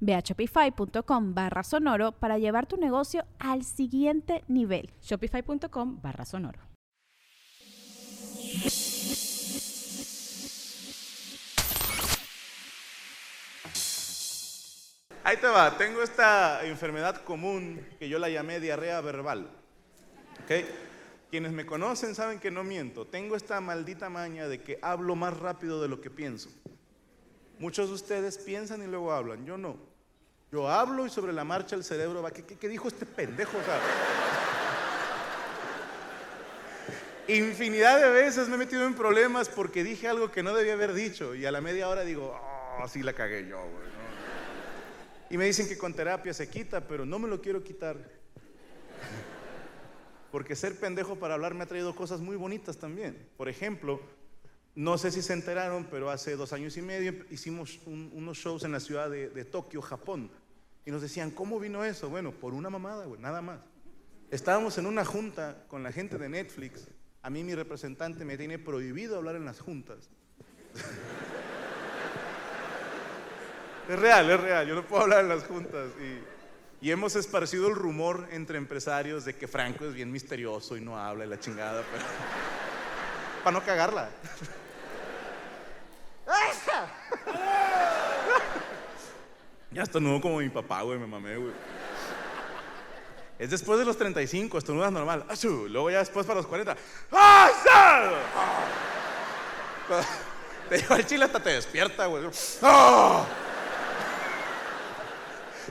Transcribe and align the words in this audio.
Ve 0.00 0.14
a 0.14 0.20
shopify.com 0.20 1.34
barra 1.34 1.62
sonoro 1.62 2.12
para 2.12 2.38
llevar 2.38 2.66
tu 2.66 2.76
negocio 2.76 3.24
al 3.38 3.64
siguiente 3.64 4.44
nivel. 4.48 4.90
Shopify.com 5.02 6.00
barra 6.00 6.24
sonoro. 6.24 6.60
Ahí 15.28 15.36
te 15.36 15.46
va, 15.46 15.76
tengo 15.76 16.02
esta 16.02 16.64
enfermedad 16.64 17.22
común 17.22 17.86
que 17.98 18.08
yo 18.08 18.18
la 18.18 18.30
llamé 18.30 18.60
diarrea 18.60 19.02
verbal. 19.02 19.50
¿Ok? 20.42 20.64
Quienes 21.30 21.52
me 21.52 21.66
conocen 21.66 22.14
saben 22.14 22.38
que 22.38 22.50
no 22.50 22.64
miento. 22.64 23.06
Tengo 23.06 23.36
esta 23.36 23.60
maldita 23.60 24.08
maña 24.08 24.48
de 24.48 24.62
que 24.62 24.78
hablo 24.80 25.16
más 25.16 25.36
rápido 25.36 25.82
de 25.82 25.88
lo 25.88 26.00
que 26.00 26.08
pienso. 26.08 26.48
Muchos 27.58 27.88
de 27.88 27.94
ustedes 27.94 28.38
piensan 28.38 28.82
y 28.82 28.86
luego 28.86 29.12
hablan, 29.12 29.44
yo 29.44 29.58
no. 29.58 29.76
Yo 30.50 30.68
hablo 30.68 31.04
y 31.06 31.10
sobre 31.10 31.32
la 31.32 31.44
marcha 31.44 31.76
el 31.76 31.84
cerebro 31.84 32.22
va, 32.22 32.30
¿qué, 32.30 32.42
qué, 32.42 32.68
dijo 32.68 32.88
este 32.88 33.04
pendejo? 33.04 33.58
O 33.58 33.62
sea, 33.62 33.80
infinidad 37.28 38.00
de 38.00 38.10
veces 38.10 38.48
me 38.48 38.54
he 38.54 38.58
metido 38.58 38.86
en 38.86 38.94
problemas 38.94 39.48
porque 39.48 39.84
dije 39.84 40.08
algo 40.08 40.30
que 40.30 40.42
no 40.42 40.54
debía 40.54 40.72
haber 40.72 40.94
dicho 40.94 41.34
y 41.34 41.44
a 41.44 41.52
la 41.52 41.60
media 41.60 41.88
hora 41.88 42.02
digo, 42.02 42.34
oh, 42.34 42.82
así 42.82 43.02
la 43.02 43.12
cagué 43.12 43.46
yo. 43.46 43.60
Y 45.30 45.36
me 45.36 45.44
dicen 45.44 45.68
que 45.68 45.76
con 45.76 45.92
terapia 45.92 46.32
se 46.32 46.48
quita, 46.48 46.86
pero 46.86 47.04
no 47.04 47.18
me 47.18 47.28
lo 47.28 47.42
quiero 47.42 47.62
quitar. 47.62 47.96
Porque 50.30 50.56
ser 50.56 50.78
pendejo 50.78 51.16
para 51.16 51.34
hablar 51.34 51.54
me 51.54 51.64
ha 51.64 51.66
traído 51.66 51.94
cosas 51.94 52.20
muy 52.20 52.36
bonitas 52.36 52.78
también. 52.78 53.28
Por 53.36 53.48
ejemplo, 53.48 54.00
no 54.78 54.96
sé 54.96 55.10
si 55.10 55.20
se 55.22 55.32
enteraron, 55.32 55.88
pero 55.90 56.08
hace 56.08 56.36
dos 56.36 56.52
años 56.52 56.76
y 56.76 56.82
medio 56.82 57.12
hicimos 57.30 57.80
unos 57.84 58.38
shows 58.38 58.62
en 58.62 58.70
la 58.70 58.78
ciudad 58.78 59.10
de, 59.10 59.44
Tokio, 59.44 59.82
Japón. 59.82 60.30
Y 60.86 60.92
nos 60.92 61.02
decían, 61.02 61.32
¿cómo 61.32 61.58
vino 61.58 61.84
eso? 61.84 62.08
Bueno, 62.08 62.30
por 62.30 62.54
una 62.54 62.70
mamada, 62.70 63.04
güey, 63.04 63.20
nada 63.20 63.42
más. 63.42 63.58
Estábamos 64.30 64.78
en 64.78 64.86
una 64.86 65.04
junta 65.04 65.64
con 65.66 65.82
la 65.82 65.90
gente 65.90 66.16
de 66.16 66.28
Netflix. 66.28 66.86
A 67.22 67.30
mí 67.30 67.42
mi 67.42 67.56
representante 67.56 68.24
me 68.24 68.38
tiene 68.38 68.60
prohibido 68.60 69.16
hablar 69.16 69.34
en 69.34 69.46
las 69.46 69.58
juntas. 69.58 70.08
es 73.88 73.98
real, 73.98 74.30
es 74.30 74.40
real. 74.40 74.68
Yo 74.68 74.76
no 74.76 74.86
puedo 74.86 75.02
hablar 75.02 75.24
en 75.24 75.30
las 75.30 75.42
juntas. 75.42 75.90
Y, 76.00 76.86
y, 76.86 76.92
hemos 76.92 77.16
esparcido 77.16 77.66
el 77.66 77.74
rumor 77.74 78.28
entre 78.30 78.58
empresarios 78.58 79.24
de 79.24 79.34
que 79.34 79.48
Franco 79.48 79.86
es 79.86 79.94
bien 79.94 80.12
misterioso 80.12 80.76
y 80.76 80.80
no 80.80 80.96
habla 80.96 81.26
y 81.26 81.28
la 81.28 81.40
chingada. 81.40 81.82
Pero... 81.90 82.04
Para 83.42 83.58
no 83.58 83.64
cagarla. 83.64 84.10
Ya 89.70 89.82
estornudo 89.82 90.18
como 90.22 90.38
mi 90.38 90.48
papá, 90.48 90.80
güey, 90.80 90.98
me 90.98 91.06
mamé, 91.06 91.36
güey. 91.36 91.52
Es 93.38 93.50
después 93.50 93.78
de 93.78 93.84
los 93.84 93.98
35, 93.98 94.56
estornudas 94.56 94.90
normal. 94.90 95.26
Luego 95.68 95.90
ya 95.90 95.98
después 95.98 96.26
para 96.26 96.38
los 96.38 96.46
40. 96.46 96.74
Te 100.68 100.78
lleva 100.78 100.96
el 100.96 101.06
chile 101.06 101.24
hasta 101.24 101.40
te 101.40 101.50
despierta, 101.50 102.06
güey. 102.06 102.24
¡Ah! 102.62 103.24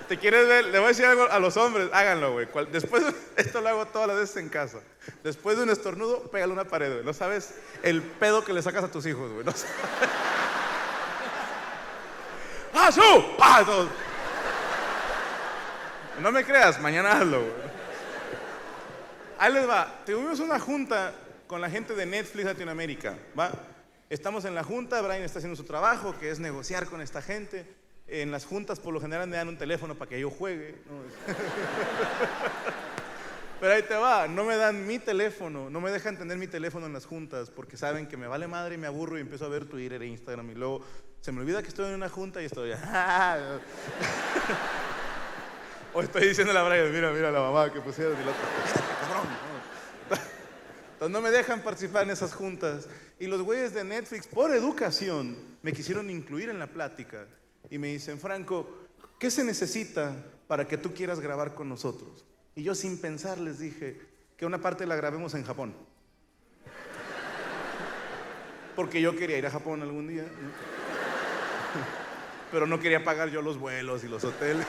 ¿Te 0.07 0.17
quieres 0.17 0.47
ver? 0.47 0.65
Le 0.65 0.79
voy 0.79 0.85
a 0.85 0.89
decir 0.89 1.05
algo 1.05 1.29
a 1.29 1.39
los 1.39 1.57
hombres, 1.57 1.89
háganlo, 1.91 2.31
güey. 2.31 2.47
Después, 2.71 3.03
esto 3.35 3.61
lo 3.61 3.69
hago 3.69 3.85
todas 3.87 4.07
las 4.07 4.17
veces 4.17 4.37
en 4.37 4.49
casa. 4.49 4.79
Después 5.23 5.57
de 5.57 5.63
un 5.63 5.69
estornudo, 5.69 6.23
pégale 6.31 6.53
una 6.53 6.63
pared, 6.63 6.93
güey. 6.93 7.05
No 7.05 7.13
sabes 7.13 7.55
el 7.83 8.01
pedo 8.01 8.45
que 8.45 8.53
le 8.53 8.61
sacas 8.61 8.85
a 8.85 8.91
tus 8.91 9.05
hijos, 9.05 9.31
güey. 9.31 9.43
No 9.43 9.51
¡Ah, 12.79 12.91
su! 12.91 13.01
No 16.21 16.31
me 16.31 16.45
creas, 16.45 16.79
mañana 16.79 17.13
hazlo. 17.13 17.41
Ahí 19.39 19.51
les 19.51 19.67
va. 19.67 20.03
Tuvimos 20.05 20.39
una 20.39 20.59
junta 20.59 21.11
con 21.47 21.59
la 21.59 21.71
gente 21.71 21.95
de 21.95 22.05
Netflix 22.05 22.45
Latinoamérica, 22.45 23.17
¿va? 23.37 23.51
Estamos 24.11 24.45
en 24.45 24.53
la 24.53 24.63
junta, 24.63 25.01
Brian 25.01 25.23
está 25.23 25.39
haciendo 25.39 25.55
su 25.55 25.63
trabajo, 25.63 26.13
que 26.19 26.29
es 26.29 26.39
negociar 26.39 26.85
con 26.85 27.01
esta 27.01 27.23
gente. 27.23 27.65
En 28.05 28.31
las 28.31 28.45
juntas 28.45 28.79
por 28.79 28.93
lo 28.93 29.01
general 29.01 29.27
me 29.27 29.37
dan 29.37 29.47
un 29.47 29.57
teléfono 29.57 29.95
para 29.95 30.09
que 30.09 30.19
yo 30.19 30.29
juegue. 30.29 30.75
Pero 33.59 33.73
ahí 33.73 33.81
te 33.81 33.95
va, 33.95 34.27
no 34.27 34.43
me 34.43 34.55
dan 34.55 34.85
mi 34.85 34.99
teléfono, 34.99 35.67
no 35.71 35.81
me 35.81 35.89
dejan 35.89 36.15
tener 36.15 36.37
mi 36.37 36.45
teléfono 36.45 36.85
en 36.85 36.93
las 36.93 37.07
juntas 37.07 37.49
porque 37.49 37.75
saben 37.75 38.07
que 38.07 38.15
me 38.15 38.27
vale 38.27 38.47
madre 38.47 38.75
y 38.75 38.77
me 38.77 38.85
aburro 38.85 39.17
y 39.17 39.21
empiezo 39.21 39.45
a 39.45 39.49
ver 39.49 39.65
Twitter 39.65 39.99
e 40.03 40.05
Instagram 40.05 40.51
y 40.51 40.53
luego 40.53 40.81
se 41.21 41.31
me 41.31 41.41
olvida 41.41 41.63
que 41.63 41.69
estoy 41.69 41.87
en 41.87 41.95
una 41.95 42.07
junta 42.07 42.39
y 42.39 42.45
estoy... 42.45 42.73
o 45.93 46.01
estoy 46.03 46.27
diciendo 46.27 46.51
a 46.51 46.53
la 46.53 46.61
Brian, 46.61 46.91
mira, 46.91 47.11
mira 47.11 47.31
la 47.31 47.41
mamá 47.41 47.73
que 47.73 47.81
pusieron 47.81 48.13
y 48.13 48.25
la 48.25 48.29
otra, 48.29 48.43
Entonces 50.93 51.11
no 51.11 51.21
me 51.21 51.31
dejan 51.31 51.61
participar 51.61 52.03
en 52.03 52.11
esas 52.11 52.35
juntas. 52.35 52.87
Y 53.19 53.25
los 53.25 53.41
güeyes 53.41 53.73
de 53.73 53.83
Netflix, 53.83 54.27
por 54.27 54.53
educación, 54.53 55.35
me 55.63 55.73
quisieron 55.73 56.11
incluir 56.11 56.49
en 56.49 56.59
la 56.59 56.67
plática 56.67 57.25
y 57.71 57.79
me 57.79 57.87
dicen, 57.87 58.19
Franco, 58.19 58.69
¿qué 59.17 59.31
se 59.31 59.43
necesita 59.43 60.15
para 60.47 60.67
que 60.67 60.77
tú 60.77 60.93
quieras 60.93 61.19
grabar 61.19 61.55
con 61.55 61.67
nosotros? 61.67 62.26
Y 62.57 62.63
yo 62.63 62.73
sin 62.73 62.99
pensar 62.99 63.37
les 63.37 63.59
dije 63.59 64.01
que 64.35 64.43
una 64.43 64.57
parte 64.59 64.87
la 64.87 64.95
grabemos 64.95 65.35
en 65.35 65.43
Japón. 65.43 65.75
Porque 68.75 68.99
yo 68.99 69.15
quería 69.15 69.37
ir 69.37 69.45
a 69.45 69.51
Japón 69.51 69.83
algún 69.83 70.07
día. 70.07 70.25
Pero 72.51 72.65
no 72.65 72.79
quería 72.79 73.03
pagar 73.03 73.29
yo 73.29 73.43
los 73.43 73.59
vuelos 73.59 74.03
y 74.03 74.07
los 74.07 74.23
hoteles. 74.23 74.65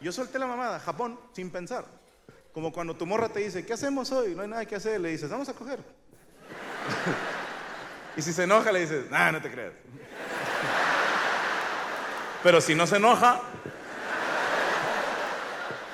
Yo 0.00 0.12
solté 0.12 0.38
la 0.38 0.46
mamada, 0.46 0.78
Japón, 0.78 1.18
sin 1.32 1.50
pensar. 1.50 1.86
Como 2.52 2.72
cuando 2.72 2.94
tu 2.94 3.04
morra 3.04 3.28
te 3.28 3.40
dice, 3.40 3.66
¿qué 3.66 3.72
hacemos 3.72 4.12
hoy? 4.12 4.36
No 4.36 4.42
hay 4.42 4.48
nada 4.48 4.64
que 4.64 4.76
hacer. 4.76 5.00
Le 5.00 5.08
dices, 5.08 5.28
vamos 5.28 5.48
a 5.48 5.54
coger. 5.54 5.80
y 8.16 8.22
si 8.22 8.32
se 8.32 8.44
enoja, 8.44 8.70
le 8.70 8.82
dices, 8.82 9.10
nah, 9.10 9.32
no 9.32 9.42
te 9.42 9.50
creas. 9.50 9.72
Pero 12.44 12.60
si 12.60 12.76
no 12.76 12.86
se 12.86 12.98
enoja. 12.98 13.42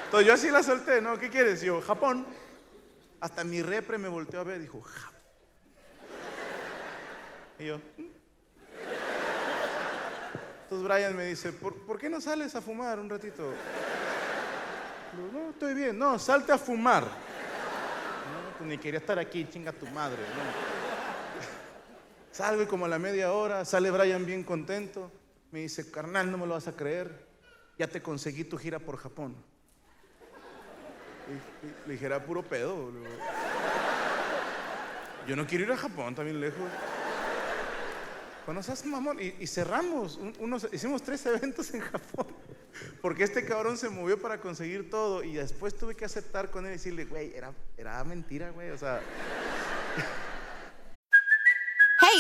Entonces 0.07 0.27
yo 0.27 0.35
así 0.35 0.51
la 0.51 0.63
solté, 0.63 1.01
¿no? 1.03 1.19
¿Qué 1.19 1.29
quieres? 1.29 1.61
yo, 1.61 1.81
Japón. 1.81 2.27
Hasta 3.21 3.45
mi 3.45 3.61
repre 3.61 3.99
me 3.99 4.09
volteó 4.09 4.41
a 4.41 4.45
ver 4.45 4.59
y 4.59 4.63
dijo, 4.63 4.81
Japón. 4.81 5.21
Y 7.59 7.67
yo, 7.67 7.79
mm". 7.79 8.17
Entonces 10.63 10.89
Brian 10.89 11.17
me 11.17 11.27
dice, 11.27 11.53
¿por, 11.53 11.99
qué 11.99 12.09
no 12.09 12.21
sales 12.21 12.55
a 12.55 12.61
fumar 12.61 12.99
un 12.99 13.09
ratito? 13.09 13.53
no, 15.33 15.51
estoy 15.51 15.75
bien. 15.75 15.99
No, 15.99 16.19
salte 16.19 16.53
a 16.53 16.59
fumar. 16.59 17.05
No, 17.05 18.59
pues 18.59 18.69
ni 18.69 18.79
quería 18.79 19.01
estar 19.01 19.19
aquí, 19.19 19.49
chinga 19.49 19.73
tu 19.73 19.87
madre. 19.87 20.23
Salgo 22.33 22.63
y 22.63 22.67
como 22.67 22.85
a 22.85 22.89
la 22.89 22.99
media 22.99 23.33
hora 23.33 23.65
sale 23.65 23.91
Brian 23.91 24.27
bien 24.27 24.45
contento. 24.45 25.11
Me 25.51 25.61
dice, 25.61 25.91
carnal, 25.91 26.31
no 26.31 26.39
me 26.39 26.47
lo 26.47 26.55
vas 26.55 26.69
a 26.69 26.77
creer. 26.77 27.27
Ya 27.79 27.87
te 27.89 28.03
conseguí 28.03 28.45
tu 28.45 28.57
gira 28.57 28.79
por 28.79 28.99
Japón. 28.99 29.37
Le 31.87 31.93
dije, 31.93 32.07
era 32.07 32.25
puro 32.25 32.43
pedo. 32.43 32.93
Yo 35.27 35.37
no 35.37 35.47
quiero 35.47 35.65
ir 35.65 35.73
a 35.73 35.77
Japón, 35.77 36.15
también 36.15 36.41
lejos. 36.41 36.71
Bueno, 38.47 38.63
seas 38.63 38.87
mamón. 38.87 39.19
Y, 39.21 39.47
cerramos. 39.47 40.21
hicimos 40.73 41.03
tres 41.03 41.27
eventos 41.27 41.75
en 41.75 41.81
Japón. 41.81 42.27
Porque 43.01 43.25
este 43.25 43.45
cabrón 43.45 43.77
se 43.77 43.89
movió 43.89 44.21
para 44.21 44.41
conseguir 44.41 44.89
todo. 44.89 45.25
Y 45.25 45.35
después 45.35 45.77
tuve 45.77 45.97
que 45.97 46.05
aceptar 46.05 46.51
con 46.51 46.65
él 46.65 46.71
y 46.71 46.75
decirle, 46.75 47.07
güey, 47.07 47.35
era, 47.35 47.53
era 47.77 48.03
mentira, 48.05 48.51
güey. 48.51 48.71
O 48.71 48.79
sea. 48.79 49.01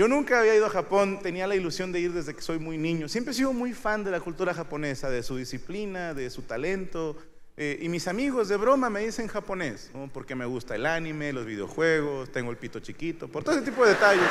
Yo 0.00 0.08
nunca 0.08 0.40
había 0.40 0.54
ido 0.54 0.64
a 0.64 0.70
Japón, 0.70 1.18
tenía 1.22 1.46
la 1.46 1.54
ilusión 1.54 1.92
de 1.92 2.00
ir 2.00 2.14
desde 2.14 2.34
que 2.34 2.40
soy 2.40 2.58
muy 2.58 2.78
niño. 2.78 3.06
Siempre 3.06 3.32
he 3.32 3.34
sido 3.34 3.52
muy 3.52 3.74
fan 3.74 4.02
de 4.02 4.10
la 4.10 4.18
cultura 4.18 4.54
japonesa, 4.54 5.10
de 5.10 5.22
su 5.22 5.36
disciplina, 5.36 6.14
de 6.14 6.30
su 6.30 6.40
talento. 6.40 7.18
Eh, 7.58 7.80
y 7.82 7.90
mis 7.90 8.08
amigos 8.08 8.48
de 8.48 8.56
broma 8.56 8.88
me 8.88 9.00
dicen 9.00 9.28
japonés, 9.28 9.90
¿no? 9.92 10.08
porque 10.10 10.34
me 10.34 10.46
gusta 10.46 10.74
el 10.74 10.86
anime, 10.86 11.34
los 11.34 11.44
videojuegos, 11.44 12.32
tengo 12.32 12.50
el 12.50 12.56
pito 12.56 12.80
chiquito, 12.80 13.28
por 13.28 13.44
todo 13.44 13.56
ese 13.56 13.62
tipo 13.62 13.84
de 13.84 13.90
detalles. 13.90 14.24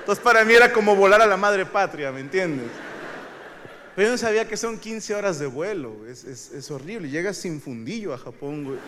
Entonces 0.00 0.22
para 0.22 0.44
mí 0.44 0.52
era 0.52 0.70
como 0.70 0.94
volar 0.94 1.22
a 1.22 1.26
la 1.26 1.38
madre 1.38 1.64
patria, 1.64 2.12
¿me 2.12 2.20
entiendes? 2.20 2.68
Pero 3.94 4.08
yo 4.08 4.12
no 4.12 4.18
sabía 4.18 4.46
que 4.46 4.58
son 4.58 4.78
15 4.78 5.14
horas 5.14 5.38
de 5.38 5.46
vuelo, 5.46 6.06
es, 6.06 6.24
es, 6.24 6.52
es 6.52 6.70
horrible, 6.70 7.08
llegas 7.08 7.38
sin 7.38 7.58
fundillo 7.58 8.12
a 8.12 8.18
Japón, 8.18 8.64
güey. 8.64 8.78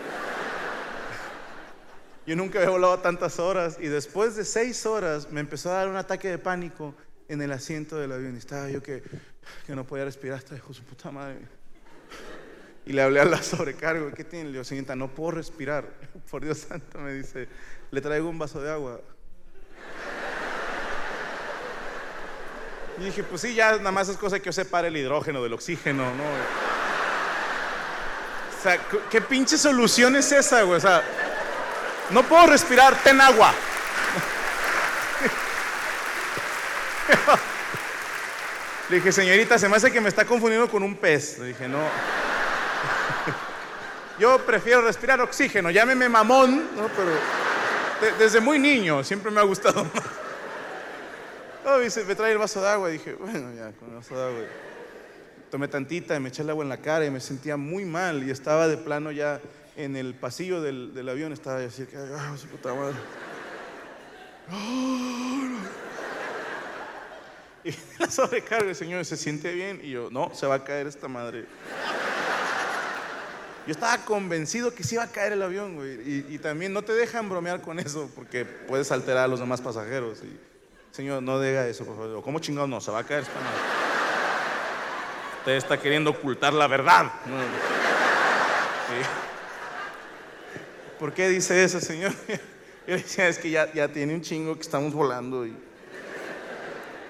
Yo 2.29 2.37
nunca 2.37 2.59
había 2.59 2.69
volado 2.69 2.99
tantas 2.99 3.39
horas 3.39 3.79
y 3.81 3.87
después 3.87 4.37
de 4.37 4.45
seis 4.45 4.85
horas 4.85 5.31
me 5.31 5.41
empezó 5.41 5.71
a 5.71 5.77
dar 5.77 5.89
un 5.89 5.97
ataque 5.97 6.29
de 6.29 6.37
pánico 6.37 6.95
en 7.27 7.41
el 7.41 7.51
asiento 7.51 7.97
del 7.97 8.13
avión. 8.13 8.35
Y 8.35 8.39
estaba 8.39 8.69
yo 8.69 8.83
que, 8.83 9.03
que 9.67 9.75
no 9.75 9.87
podía 9.87 10.05
respirar, 10.05 10.37
hasta 10.37 10.55
dijo 10.55 10.75
su 10.75 10.83
puta 10.83 11.11
madre. 11.11 11.39
Y 12.85 12.93
le 12.93 13.01
hablé 13.01 13.21
a 13.21 13.25
la 13.25 13.43
sobrecargo, 13.43 14.13
¿qué 14.13 14.25
tiene? 14.25 14.51
Le 14.51 14.63
digo, 14.63 14.95
no 14.95 15.09
puedo 15.09 15.31
respirar. 15.31 15.87
Por 16.31 16.45
Dios 16.45 16.59
santo, 16.59 16.99
me 16.99 17.15
dice, 17.15 17.49
le 17.91 18.01
traigo 18.03 18.29
un 18.29 18.39
vaso 18.39 18.61
de 18.61 18.73
agua. 18.73 19.01
Y 22.99 23.05
dije, 23.05 23.23
pues 23.23 23.41
sí, 23.41 23.55
ya 23.55 23.79
nada 23.79 23.91
más 23.91 24.11
es 24.11 24.19
cosa 24.19 24.39
que 24.39 24.45
yo 24.45 24.53
separe 24.53 24.89
el 24.89 24.97
hidrógeno 24.99 25.43
del 25.43 25.55
oxígeno, 25.55 26.05
¿no? 26.15 26.25
O 28.55 28.63
sea, 28.63 28.79
¿qué 29.09 29.23
pinche 29.23 29.57
solución 29.57 30.15
es 30.15 30.31
esa, 30.31 30.61
güey? 30.61 30.77
O 30.77 30.81
sea, 30.81 31.03
no 32.11 32.23
puedo 32.25 32.47
respirar, 32.47 32.97
ten 33.03 33.21
agua. 33.21 33.53
Le 38.91 38.97
dije, 38.97 39.13
señorita, 39.13 39.59
se 39.59 39.69
me 39.69 39.77
hace 39.77 39.91
que 39.93 40.01
me 40.01 40.09
está 40.09 40.25
confundiendo 40.25 40.69
con 40.69 40.83
un 40.83 40.97
pez. 40.97 41.39
Le 41.39 41.49
dije, 41.49 41.69
no. 41.69 41.81
Yo 44.19 44.39
prefiero 44.47 44.81
respirar 44.81 45.21
oxígeno, 45.21 45.71
llámeme 45.71 46.09
mamón, 46.09 46.69
¿no? 46.75 46.89
Pero 46.89 47.11
de- 48.01 48.25
desde 48.25 48.41
muy 48.41 48.59
niño 48.59 49.05
siempre 49.05 49.31
me 49.31 49.41
ha 49.41 49.45
gustado 49.45 49.85
más. 49.85 50.03
Oh, 51.67 51.79
dice, 51.79 52.03
me 52.05 52.15
trae 52.15 52.33
el 52.33 52.39
vaso 52.39 52.63
de 52.63 52.69
agua. 52.69 52.89
Dije, 52.89 53.13
bueno, 53.13 53.53
ya, 53.55 53.73
con 53.79 53.91
el 53.91 53.97
vaso 53.97 54.17
de 54.17 54.27
agua. 54.27 54.49
Tomé 55.51 55.69
tantita 55.69 56.17
y 56.17 56.21
me 56.21 56.31
eché 56.31 56.43
el 56.43 56.51
agua 56.51 56.63
en 56.65 56.69
la 56.71 56.79
cara 56.79 57.05
y 57.05 57.11
me 57.11 57.21
sentía 57.21 57.57
muy 57.59 57.85
mal 57.85 58.23
y 58.27 58.31
estaba 58.31 58.67
de 58.69 58.77
plano 58.79 59.11
ya 59.13 59.39
en 59.79 59.95
el 59.95 60.15
pasillo 60.15 60.61
del, 60.61 60.93
del 60.93 61.09
avión, 61.09 61.33
estaba 61.33 61.61
así, 61.61 61.87
que, 61.87 61.97
ah, 61.97 62.35
su 62.37 62.49
puta 62.49 62.75
madre. 62.75 62.97
Y 67.63 67.73
la 68.01 68.11
sobrecarga, 68.11 68.69
el 68.69 68.75
señor, 68.75 69.05
¿se 69.05 69.17
siente 69.17 69.53
bien? 69.53 69.81
Y 69.83 69.91
yo, 69.91 70.09
no, 70.11 70.35
se 70.35 70.49
va 70.49 70.57
a 70.57 70.65
caer 70.65 70.89
esta 70.89 71.07
madre. 71.07 71.47
Yo 73.67 73.73
estaba 73.73 73.99
convencido 73.99 74.75
que 74.75 74.83
se 74.83 74.97
iba 74.97 75.05
a 75.05 75.13
caer 75.13 75.35
el 75.35 75.43
avión, 75.43 75.77
güey. 75.77 76.25
Y, 76.29 76.39
también 76.39 76.73
no 76.73 76.83
te 76.83 76.93
dejan 76.95 77.29
bromear 77.29 77.61
con 77.61 77.79
eso 77.79 78.11
porque 78.17 78.45
puedes 78.45 78.91
alterar 78.91 79.25
a 79.25 79.29
los 79.29 79.39
demás 79.39 79.61
pasajeros. 79.61 80.19
Y, 80.25 80.41
señor, 80.91 81.23
no 81.23 81.41
diga 81.41 81.69
eso, 81.69 81.85
por 81.85 81.95
favor. 81.95 82.23
¿Cómo 82.25 82.41
chingado 82.41 82.67
no? 82.67 82.81
Se 82.81 82.91
va 82.91 83.01
a 83.01 83.05
caer 83.05 83.23
esta 83.23 83.39
madre. 83.39 83.61
Usted 85.39 85.53
está 85.53 85.79
queriendo 85.79 86.11
ocultar 86.11 86.53
la 86.53 86.67
verdad. 86.67 87.13
Sí. 88.89 89.28
¿Por 90.99 91.13
qué 91.13 91.29
dice 91.29 91.63
eso, 91.63 91.81
señor? 91.81 92.13
Yo 92.87 92.95
decía, 92.95 93.29
es 93.29 93.39
que 93.39 93.51
ya, 93.51 93.73
ya 93.73 93.89
tiene 93.89 94.15
un 94.15 94.23
chingo 94.23 94.55
que 94.55 94.63
estamos 94.63 94.95
volando. 94.95 95.47
Y... 95.47 95.55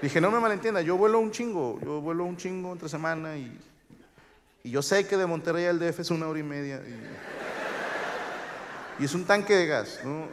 Dije, 0.01 0.21
no 0.21 0.29
me 0.29 0.39
malentienda, 0.39 0.81
yo 0.81 0.95
vuelo 0.95 1.19
un 1.19 1.31
chingo, 1.31 1.79
yo 1.81 1.99
vuelo 1.99 2.23
un 2.23 2.37
chingo 2.37 2.71
entre 2.71 2.87
semana 2.87 3.37
y, 3.37 3.57
y 4.63 4.71
yo 4.71 4.81
sé 4.81 5.05
que 5.05 5.17
de 5.17 5.25
Monterrey 5.25 5.65
al 5.65 5.77
DF 5.77 5.99
es 5.99 6.09
una 6.09 6.27
hora 6.27 6.39
y 6.39 6.43
media. 6.43 6.81
Y, 8.99 9.03
es 9.03 9.13
un 9.13 9.25
tanque 9.25 9.55
de 9.55 9.67
gas, 9.67 9.99
¿no? 10.03 10.27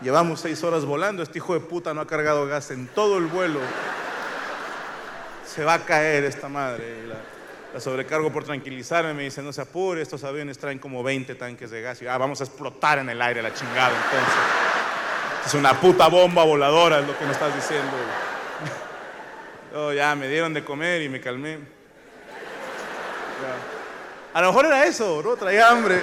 Llevamos 0.00 0.40
seis 0.40 0.62
horas 0.64 0.84
volando, 0.84 1.22
este 1.22 1.38
hijo 1.38 1.54
de 1.54 1.60
puta 1.60 1.94
no 1.94 2.00
ha 2.00 2.06
cargado 2.06 2.46
gas 2.46 2.70
en 2.70 2.88
todo 2.88 3.18
el 3.18 3.26
vuelo. 3.26 3.60
Se 5.46 5.64
va 5.64 5.74
a 5.74 5.84
caer 5.84 6.24
esta 6.24 6.48
madre. 6.48 6.96
La 7.72 7.80
sobrecargo 7.80 8.30
por 8.30 8.44
tranquilizarme, 8.44 9.14
me 9.14 9.22
dice, 9.22 9.42
no 9.42 9.52
se 9.52 9.62
apure, 9.62 10.02
estos 10.02 10.22
aviones 10.24 10.58
traen 10.58 10.78
como 10.78 11.02
20 11.02 11.34
tanques 11.36 11.70
de 11.70 11.80
gas. 11.80 12.02
Y 12.02 12.06
ah, 12.06 12.18
vamos 12.18 12.40
a 12.40 12.44
explotar 12.44 12.98
en 12.98 13.08
el 13.08 13.20
aire 13.22 13.42
la 13.42 13.54
chingada 13.54 13.94
entonces. 13.96 14.34
Es 15.46 15.54
una 15.54 15.80
puta 15.80 16.08
bomba 16.08 16.44
voladora, 16.44 17.00
es 17.00 17.06
lo 17.06 17.18
que 17.18 17.24
me 17.24 17.32
estás 17.32 17.54
diciendo. 17.54 17.92
Oh, 19.74 19.90
ya 19.90 20.14
me 20.14 20.28
dieron 20.28 20.52
de 20.52 20.62
comer 20.62 21.00
y 21.00 21.08
me 21.08 21.18
calmé. 21.18 21.58
A 24.34 24.42
lo 24.42 24.48
mejor 24.48 24.66
era 24.66 24.84
eso, 24.84 25.22
¿no? 25.24 25.34
Traía 25.34 25.70
hambre. 25.70 26.02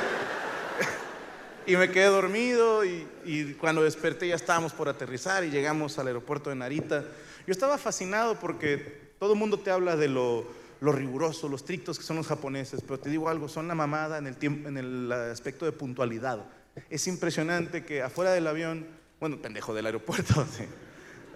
Y 1.68 1.76
me 1.76 1.92
quedé 1.92 2.06
dormido 2.06 2.84
y, 2.84 3.08
y 3.26 3.54
cuando 3.54 3.84
desperté 3.84 4.28
ya 4.28 4.34
estábamos 4.34 4.74
por 4.74 4.90
aterrizar 4.90 5.44
y 5.44 5.52
llegamos 5.52 6.00
al 6.00 6.08
aeropuerto 6.08 6.50
de 6.50 6.56
Narita. 6.56 7.04
Yo 7.46 7.52
estaba 7.52 7.78
fascinado 7.78 8.40
porque 8.40 9.12
todo 9.20 9.34
el 9.34 9.40
mundo 9.40 9.60
te 9.60 9.70
habla 9.70 9.96
de 9.96 10.08
lo, 10.08 10.48
lo 10.82 10.92
riguroso, 10.92 11.50
lo 11.50 11.56
estrictos 11.56 11.98
que 11.98 12.06
son 12.06 12.18
los 12.18 12.28
japoneses, 12.28 12.82
pero 12.82 13.00
te 13.00 13.10
digo 13.10 13.30
algo, 13.30 13.50
son 13.50 13.68
la 13.68 13.76
mamada 13.76 14.18
en 14.18 14.28
el, 14.28 14.38
tiempo, 14.38 14.70
en 14.70 14.78
el 14.78 15.12
aspecto 15.12 15.66
de 15.66 15.72
puntualidad. 15.72 16.46
Es 16.90 17.08
impresionante 17.08 17.84
que 17.84 18.02
afuera 18.02 18.32
del 18.32 18.48
avión, 18.48 18.88
bueno, 19.20 19.38
pendejo 19.42 19.74
del 19.74 19.88
aeropuerto, 19.88 20.46
sí. 20.58 20.64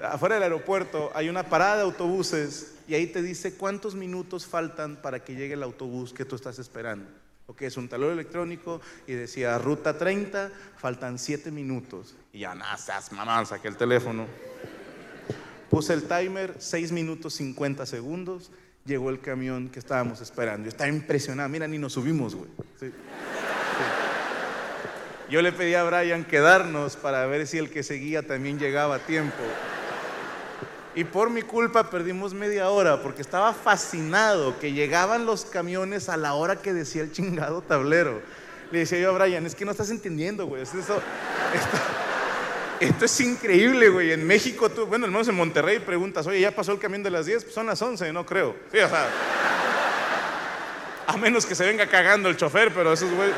afuera 0.01 0.35
del 0.35 0.43
aeropuerto 0.43 1.11
hay 1.13 1.29
una 1.29 1.43
parada 1.43 1.77
de 1.77 1.81
autobuses 1.83 2.75
y 2.87 2.93
ahí 2.93 3.07
te 3.07 3.21
dice 3.21 3.55
cuántos 3.55 3.95
minutos 3.95 4.45
faltan 4.45 5.01
para 5.01 5.23
que 5.23 5.35
llegue 5.35 5.53
el 5.53 5.63
autobús 5.63 6.13
que 6.13 6.25
tú 6.25 6.35
estás 6.35 6.59
esperando. 6.59 7.09
Ok, 7.45 7.63
es 7.63 7.75
un 7.75 7.89
talón 7.89 8.11
electrónico 8.11 8.79
y 9.05 9.13
decía 9.13 9.57
ruta 9.57 9.97
30, 9.97 10.49
faltan 10.77 11.19
7 11.19 11.51
minutos. 11.51 12.15
Y 12.31 12.39
ya, 12.39 12.55
nada, 12.55 12.77
seas 12.77 13.11
mamá, 13.11 13.43
saqué 13.45 13.67
el 13.67 13.75
teléfono. 13.75 14.25
Puse 15.69 15.93
el 15.93 16.03
timer, 16.03 16.55
6 16.57 16.93
minutos 16.93 17.33
50 17.33 17.85
segundos. 17.85 18.49
Llegó 18.85 19.09
el 19.09 19.21
camión 19.21 19.69
que 19.69 19.79
estábamos 19.79 20.19
esperando. 20.21 20.65
Yo 20.65 20.69
estaba 20.69 20.89
impresionado. 20.89 21.47
Mira, 21.49 21.67
ni 21.67 21.77
nos 21.77 21.93
subimos, 21.93 22.35
güey. 22.35 22.49
Yo 25.29 25.41
le 25.41 25.51
pedí 25.51 25.73
a 25.73 25.83
Brian 25.83 26.25
quedarnos 26.25 26.95
para 26.95 27.25
ver 27.25 27.47
si 27.47 27.57
el 27.57 27.69
que 27.69 27.81
seguía 27.81 28.27
también 28.27 28.59
llegaba 28.59 28.95
a 28.95 28.99
tiempo. 28.99 29.41
Y 30.95 31.05
por 31.05 31.29
mi 31.31 31.41
culpa 31.41 31.89
perdimos 31.89 32.33
media 32.33 32.69
hora 32.69 33.01
porque 33.01 33.21
estaba 33.21 33.53
fascinado 33.53 34.59
que 34.59 34.73
llegaban 34.73 35.25
los 35.25 35.45
camiones 35.45 36.07
a 36.07 36.17
la 36.17 36.33
hora 36.35 36.57
que 36.57 36.71
decía 36.71 37.01
el 37.01 37.11
chingado 37.11 37.61
tablero. 37.61 38.21
Le 38.71 38.79
decía 38.79 38.99
yo 38.99 39.09
a 39.09 39.13
Brian, 39.13 39.45
es 39.45 39.55
que 39.55 39.65
no 39.65 39.71
estás 39.71 39.89
entendiendo, 39.89 40.45
güey. 40.45 40.61
Esto, 40.61 40.77
esto, 40.77 40.97
esto 42.79 43.05
es 43.05 43.19
increíble, 43.21 43.89
güey. 43.89 44.11
En 44.11 44.25
México, 44.25 44.69
tú, 44.69 44.85
bueno, 44.85 45.05
al 45.05 45.11
menos 45.11 45.27
en 45.27 45.35
Monterrey 45.35 45.79
preguntas, 45.79 46.27
oye, 46.27 46.39
¿ya 46.39 46.51
pasó 46.51 46.71
el 46.71 46.79
camión 46.79 47.03
de 47.03 47.09
las 47.09 47.25
10? 47.25 47.43
Pues 47.43 47.55
son 47.55 47.65
las 47.65 47.81
11, 47.81 48.11
no 48.13 48.25
creo. 48.25 48.55
Sí, 48.71 48.79
a 51.05 51.17
menos 51.17 51.45
que 51.45 51.53
se 51.55 51.65
venga 51.65 51.87
cagando 51.87 52.29
el 52.29 52.37
chofer, 52.37 52.73
pero 52.73 52.93
esos 52.93 53.11
güey... 53.13 53.29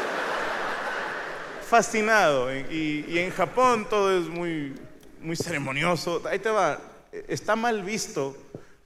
Fascinado. 1.68 2.56
Y, 2.56 3.06
y 3.08 3.20
en 3.20 3.32
Japón 3.32 3.88
todo 3.90 4.18
es 4.18 4.28
muy, 4.28 4.76
muy 5.20 5.36
ceremonioso. 5.36 6.22
Ahí 6.30 6.40
te 6.40 6.50
va. 6.50 6.80
Está 7.28 7.56
mal 7.56 7.82
visto 7.82 8.38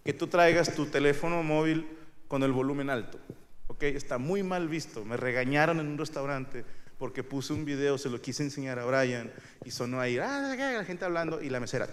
que 0.03 0.13
tú 0.13 0.27
traigas 0.27 0.73
tu 0.73 0.85
teléfono 0.85 1.43
móvil 1.43 1.85
con 2.27 2.41
el 2.41 2.51
volumen 2.53 2.89
alto. 2.89 3.19
¿Ok? 3.67 3.83
Está 3.83 4.17
muy 4.17 4.43
mal 4.43 4.69
visto. 4.69 5.03
Me 5.03 5.17
regañaron 5.17 5.79
en 5.79 5.87
un 5.87 5.97
restaurante 5.97 6.63
porque 6.99 7.23
puse 7.23 7.53
un 7.53 7.63
video, 7.63 7.97
se 7.97 8.09
lo 8.09 8.21
quise 8.21 8.43
enseñar 8.43 8.77
a 8.77 8.85
Brian 8.85 9.31
y 9.63 9.71
sonó 9.71 10.01
ahí, 10.01 10.19
ah, 10.19 10.53
la 10.55 10.83
gente 10.83 11.05
hablando 11.05 11.41
y 11.41 11.49
la 11.49 11.61
mesera. 11.61 11.87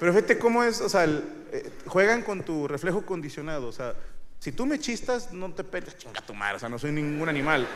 Pero 0.00 0.12
fíjate 0.12 0.38
cómo 0.38 0.64
es, 0.64 0.80
o 0.80 0.88
sea, 0.88 1.04
eh, 1.04 1.70
juegan 1.86 2.22
con 2.22 2.42
tu 2.42 2.66
reflejo 2.66 3.04
condicionado. 3.04 3.68
O 3.68 3.72
sea, 3.72 3.94
si 4.38 4.52
tú 4.52 4.64
me 4.64 4.78
chistas, 4.78 5.32
no 5.32 5.52
te 5.52 5.64
pelees, 5.64 5.98
chinga 5.98 6.22
tu 6.22 6.34
madre, 6.34 6.56
o 6.56 6.58
sea, 6.58 6.70
no 6.70 6.78
soy 6.78 6.92
ningún 6.92 7.28
animal. 7.28 7.66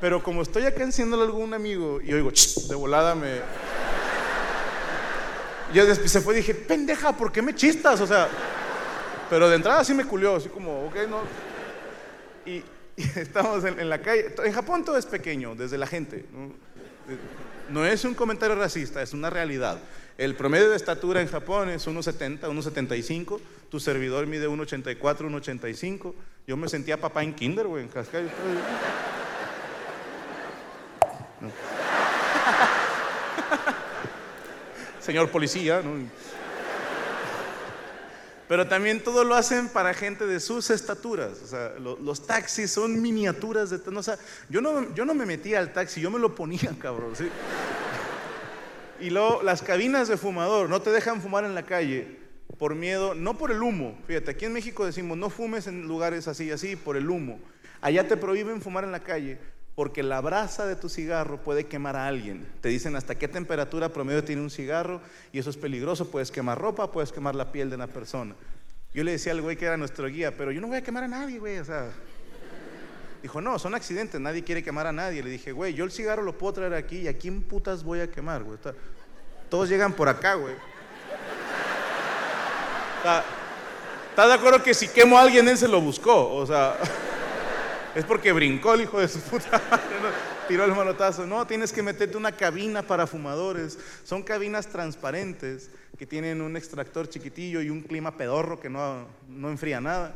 Pero 0.00 0.22
como 0.22 0.40
estoy 0.42 0.64
acá 0.64 0.82
enciéndole 0.84 1.22
a 1.22 1.26
algún 1.26 1.52
amigo 1.52 2.00
y 2.00 2.12
oigo, 2.12 2.30
de 2.30 2.74
volada 2.74 3.14
me. 3.14 3.40
Yo 5.74 5.84
después 5.84 6.10
se 6.10 6.22
fue 6.22 6.34
y 6.34 6.36
dije, 6.38 6.54
pendeja, 6.54 7.12
¿por 7.12 7.30
qué 7.30 7.42
me 7.42 7.54
chistas? 7.54 8.00
O 8.00 8.06
sea, 8.06 8.26
pero 9.28 9.50
de 9.50 9.56
entrada 9.56 9.84
sí 9.84 9.92
me 9.92 10.06
culió, 10.06 10.36
así 10.36 10.48
como, 10.48 10.86
ok, 10.86 10.96
no. 11.10 11.20
Y 12.46 12.62
estamos 13.16 13.64
en, 13.64 13.88
la 13.88 14.02
calle. 14.02 14.34
En 14.44 14.52
Japón 14.52 14.84
todo 14.84 14.96
es 14.96 15.06
pequeño, 15.06 15.54
desde 15.54 15.78
la 15.78 15.86
gente. 15.86 16.24
¿no? 16.32 16.52
No 17.70 17.86
es 17.86 18.04
un 18.04 18.14
comentario 18.14 18.56
racista, 18.56 19.00
es 19.02 19.12
una 19.12 19.30
realidad. 19.30 19.78
El 20.16 20.34
promedio 20.34 20.70
de 20.70 20.76
estatura 20.76 21.20
en 21.20 21.28
Japón 21.28 21.70
es 21.70 21.86
1,70, 21.86 22.40
1,75. 22.40 23.38
Tu 23.70 23.78
servidor 23.78 24.26
mide 24.26 24.48
1,84, 24.48 24.98
1,85. 24.98 26.14
Yo 26.46 26.56
me 26.56 26.68
sentía 26.68 27.00
papá 27.00 27.22
en 27.22 27.34
kinder, 27.34 27.66
güey, 27.66 27.84
en. 27.84 27.90
Señor 35.00 35.30
policía, 35.30 35.82
¿no? 35.82 36.08
Pero 38.48 38.66
también 38.66 39.02
todo 39.04 39.24
lo 39.24 39.34
hacen 39.34 39.68
para 39.68 39.92
gente 39.92 40.26
de 40.26 40.40
sus 40.40 40.70
estaturas. 40.70 41.42
O 41.44 41.46
sea, 41.46 41.74
lo- 41.78 41.98
los 41.98 42.26
taxis 42.26 42.70
son 42.70 43.00
miniaturas 43.02 43.68
de... 43.70 43.76
o 43.76 44.02
sea, 44.02 44.18
yo, 44.48 44.60
no, 44.62 44.94
yo 44.94 45.04
no 45.04 45.12
me 45.14 45.26
metía 45.26 45.58
al 45.58 45.72
taxi, 45.72 46.00
yo 46.00 46.10
me 46.10 46.18
lo 46.18 46.34
ponía, 46.34 46.70
cabrón. 46.80 47.14
¿sí? 47.14 47.28
Y 49.00 49.10
luego 49.10 49.42
las 49.42 49.62
cabinas 49.62 50.08
de 50.08 50.16
fumador 50.16 50.68
no 50.68 50.82
te 50.82 50.90
dejan 50.90 51.20
fumar 51.22 51.44
en 51.44 51.54
la 51.54 51.64
calle 51.64 52.18
por 52.58 52.74
miedo, 52.74 53.14
no 53.14 53.36
por 53.38 53.52
el 53.52 53.62
humo. 53.62 53.96
Fíjate, 54.06 54.30
aquí 54.32 54.46
en 54.46 54.52
México 54.54 54.84
decimos 54.86 55.16
no 55.18 55.30
fumes 55.30 55.66
en 55.66 55.86
lugares 55.86 56.26
así, 56.26 56.50
así, 56.50 56.74
por 56.74 56.96
el 56.96 57.08
humo. 57.08 57.38
Allá 57.80 58.08
te 58.08 58.16
prohíben 58.16 58.60
fumar 58.60 58.82
en 58.84 58.90
la 58.92 59.00
calle 59.00 59.38
porque 59.78 60.02
la 60.02 60.20
brasa 60.20 60.66
de 60.66 60.74
tu 60.74 60.88
cigarro 60.88 61.36
puede 61.38 61.66
quemar 61.66 61.94
a 61.94 62.08
alguien. 62.08 62.44
Te 62.60 62.68
dicen 62.68 62.96
hasta 62.96 63.14
qué 63.14 63.28
temperatura 63.28 63.90
promedio 63.90 64.24
tiene 64.24 64.42
un 64.42 64.50
cigarro 64.50 65.00
y 65.32 65.38
eso 65.38 65.50
es 65.50 65.56
peligroso. 65.56 66.10
Puedes 66.10 66.32
quemar 66.32 66.58
ropa, 66.58 66.90
puedes 66.90 67.12
quemar 67.12 67.36
la 67.36 67.52
piel 67.52 67.70
de 67.70 67.76
una 67.76 67.86
persona. 67.86 68.34
Yo 68.92 69.04
le 69.04 69.12
decía 69.12 69.30
al 69.30 69.40
güey 69.40 69.56
que 69.56 69.66
era 69.66 69.76
nuestro 69.76 70.08
guía, 70.08 70.36
pero 70.36 70.50
yo 70.50 70.60
no 70.60 70.66
voy 70.66 70.78
a 70.78 70.82
quemar 70.82 71.04
a 71.04 71.08
nadie, 71.08 71.38
güey. 71.38 71.58
O 71.58 71.64
sea, 71.64 71.92
Dijo, 73.22 73.40
no, 73.40 73.56
son 73.60 73.76
accidentes, 73.76 74.20
nadie 74.20 74.42
quiere 74.42 74.64
quemar 74.64 74.88
a 74.88 74.92
nadie. 74.92 75.22
Le 75.22 75.30
dije, 75.30 75.52
güey, 75.52 75.74
yo 75.74 75.84
el 75.84 75.92
cigarro 75.92 76.24
lo 76.24 76.36
puedo 76.36 76.54
traer 76.54 76.74
aquí 76.74 77.02
y 77.02 77.06
a 77.08 77.16
quién 77.16 77.40
putas 77.42 77.84
voy 77.84 78.00
a 78.00 78.10
quemar, 78.10 78.42
güey. 78.42 78.58
Todos 79.48 79.68
llegan 79.68 79.92
por 79.92 80.08
acá, 80.08 80.34
güey. 80.34 80.54
Está- 82.98 83.24
¿Estás 84.10 84.26
de 84.26 84.34
acuerdo 84.34 84.60
que 84.64 84.74
si 84.74 84.88
quemo 84.88 85.16
a 85.16 85.22
alguien, 85.22 85.46
él 85.46 85.56
se 85.56 85.68
lo 85.68 85.80
buscó? 85.80 86.34
O 86.34 86.44
sea, 86.44 86.76
es 87.98 88.04
porque 88.04 88.32
brincó 88.32 88.74
el 88.74 88.82
hijo 88.82 89.00
de 89.00 89.08
su 89.08 89.18
puta 89.18 89.60
madre, 89.70 90.14
tiró 90.46 90.64
el 90.64 90.70
manotazo. 90.70 91.26
No, 91.26 91.44
tienes 91.48 91.72
que 91.72 91.82
meterte 91.82 92.16
una 92.16 92.30
cabina 92.30 92.82
para 92.82 93.08
fumadores. 93.08 93.76
Son 94.04 94.22
cabinas 94.22 94.68
transparentes 94.68 95.68
que 95.98 96.06
tienen 96.06 96.40
un 96.40 96.56
extractor 96.56 97.08
chiquitillo 97.08 97.60
y 97.60 97.70
un 97.70 97.80
clima 97.80 98.16
pedorro 98.16 98.60
que 98.60 98.70
no, 98.70 99.08
no 99.28 99.50
enfría 99.50 99.80
nada. 99.80 100.14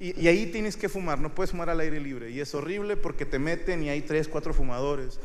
Y, 0.00 0.26
ahí 0.26 0.46
tienes 0.46 0.74
que 0.76 0.88
fumar, 0.88 1.18
no 1.18 1.34
puedes 1.34 1.50
fumar 1.50 1.68
al 1.68 1.80
aire 1.80 2.00
libre. 2.00 2.30
Y 2.30 2.40
es 2.40 2.54
horrible 2.54 2.96
porque 2.96 3.26
te 3.26 3.38
meten 3.38 3.82
y 3.82 3.90
hay 3.90 4.00
tres, 4.00 4.26
cuatro 4.26 4.54
fumadores. 4.54 5.20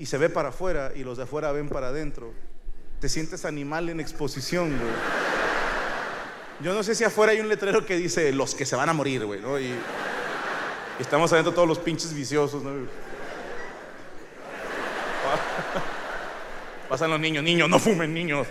Y 0.00 0.06
se 0.06 0.18
ve 0.18 0.28
para 0.28 0.48
afuera 0.48 0.90
y 0.96 1.04
los 1.04 1.16
de 1.16 1.22
afuera 1.22 1.52
ven 1.52 1.68
para 1.68 1.88
adentro. 1.88 2.34
Te 2.98 3.08
sientes 3.08 3.44
animal 3.44 3.88
en 3.88 4.00
exposición, 4.00 4.76
güey. 4.76 4.92
Yo 6.60 6.74
no 6.74 6.82
sé 6.82 6.96
si 6.96 7.04
afuera 7.04 7.30
hay 7.30 7.38
un 7.38 7.48
letrero 7.48 7.86
que 7.86 7.96
dice 7.96 8.32
los 8.32 8.56
que 8.56 8.66
se 8.66 8.74
van 8.74 8.88
a 8.88 8.92
morir, 8.92 9.24
güey. 9.24 9.40
Y, 9.64 9.74
y 10.98 11.02
estamos 11.02 11.32
adentro 11.32 11.54
todos 11.54 11.68
los 11.68 11.78
pinches 11.78 12.12
viciosos, 12.12 12.62
¿no? 12.62 12.72
Pasan 16.88 17.10
los 17.10 17.20
niños, 17.20 17.44
niños, 17.44 17.68
no 17.68 17.78
fumen, 17.78 18.14
niños. 18.14 18.46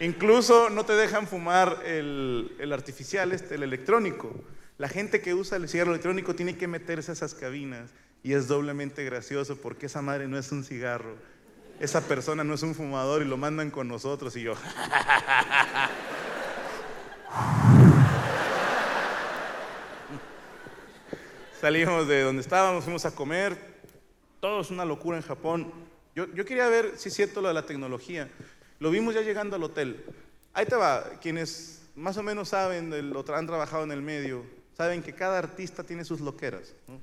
Incluso 0.00 0.68
no 0.68 0.84
te 0.84 0.92
dejan 0.92 1.26
fumar 1.26 1.82
el, 1.86 2.54
el 2.58 2.72
artificial, 2.72 3.32
este, 3.32 3.54
el 3.54 3.62
electrónico. 3.62 4.34
La 4.76 4.88
gente 4.88 5.22
que 5.22 5.32
usa 5.32 5.56
el 5.56 5.68
cigarro 5.68 5.92
electrónico 5.92 6.34
tiene 6.34 6.58
que 6.58 6.68
meterse 6.68 7.12
a 7.12 7.14
esas 7.14 7.34
cabinas 7.34 7.90
y 8.22 8.34
es 8.34 8.46
doblemente 8.48 9.04
gracioso 9.04 9.56
porque 9.56 9.86
esa 9.86 10.02
madre 10.02 10.28
no 10.28 10.36
es 10.36 10.52
un 10.52 10.64
cigarro. 10.64 11.16
Esa 11.80 12.02
persona 12.02 12.44
no 12.44 12.54
es 12.54 12.62
un 12.62 12.74
fumador 12.74 13.22
y 13.22 13.24
lo 13.24 13.38
mandan 13.38 13.70
con 13.70 13.88
nosotros 13.88 14.36
y 14.36 14.42
yo. 14.42 14.54
Salimos 21.60 22.06
de 22.06 22.22
donde 22.22 22.42
estábamos, 22.42 22.84
fuimos 22.84 23.04
a 23.06 23.14
comer. 23.14 23.56
Todo 24.40 24.60
es 24.60 24.70
una 24.70 24.84
locura 24.84 25.16
en 25.16 25.22
Japón. 25.22 25.72
Yo, 26.14 26.26
yo 26.34 26.44
quería 26.44 26.68
ver 26.68 26.92
si 26.96 27.08
es 27.08 27.14
cierto 27.14 27.40
lo 27.40 27.48
de 27.48 27.54
la 27.54 27.64
tecnología. 27.64 28.28
Lo 28.78 28.90
vimos 28.90 29.14
ya 29.14 29.22
llegando 29.22 29.56
al 29.56 29.62
hotel. 29.62 30.04
Ahí 30.52 30.66
te 30.66 30.76
va. 30.76 31.04
Quienes 31.20 31.82
más 31.94 32.16
o 32.18 32.22
menos 32.22 32.50
saben, 32.50 32.90
del- 32.90 33.14
han 33.34 33.46
trabajado 33.46 33.84
en 33.84 33.92
el 33.92 34.02
medio, 34.02 34.44
saben 34.76 35.02
que 35.02 35.14
cada 35.14 35.38
artista 35.38 35.82
tiene 35.82 36.04
sus 36.04 36.20
loqueras. 36.20 36.74
¿no? 36.86 37.00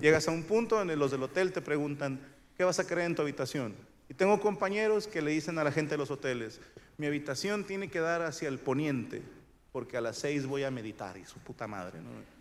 Llegas 0.00 0.28
a 0.28 0.30
un 0.30 0.42
punto 0.42 0.80
en 0.82 0.90
el 0.90 0.98
los 0.98 1.10
del 1.10 1.22
hotel 1.22 1.52
te 1.52 1.62
preguntan, 1.62 2.20
¿qué 2.56 2.64
vas 2.64 2.78
a 2.78 2.86
querer 2.86 3.06
en 3.06 3.14
tu 3.14 3.22
habitación? 3.22 3.74
Y 4.08 4.14
tengo 4.14 4.38
compañeros 4.40 5.06
que 5.06 5.22
le 5.22 5.30
dicen 5.30 5.58
a 5.58 5.64
la 5.64 5.72
gente 5.72 5.92
de 5.92 5.98
los 5.98 6.10
hoteles, 6.10 6.60
mi 6.98 7.06
habitación 7.06 7.64
tiene 7.64 7.88
que 7.90 7.98
dar 8.00 8.22
hacia 8.22 8.48
el 8.48 8.58
poniente, 8.58 9.22
porque 9.72 9.96
a 9.96 10.00
las 10.00 10.18
seis 10.18 10.46
voy 10.46 10.64
a 10.64 10.70
meditar 10.70 11.16
y 11.16 11.24
su 11.24 11.38
puta 11.38 11.66
madre. 11.66 11.98
¿no? 12.00 12.35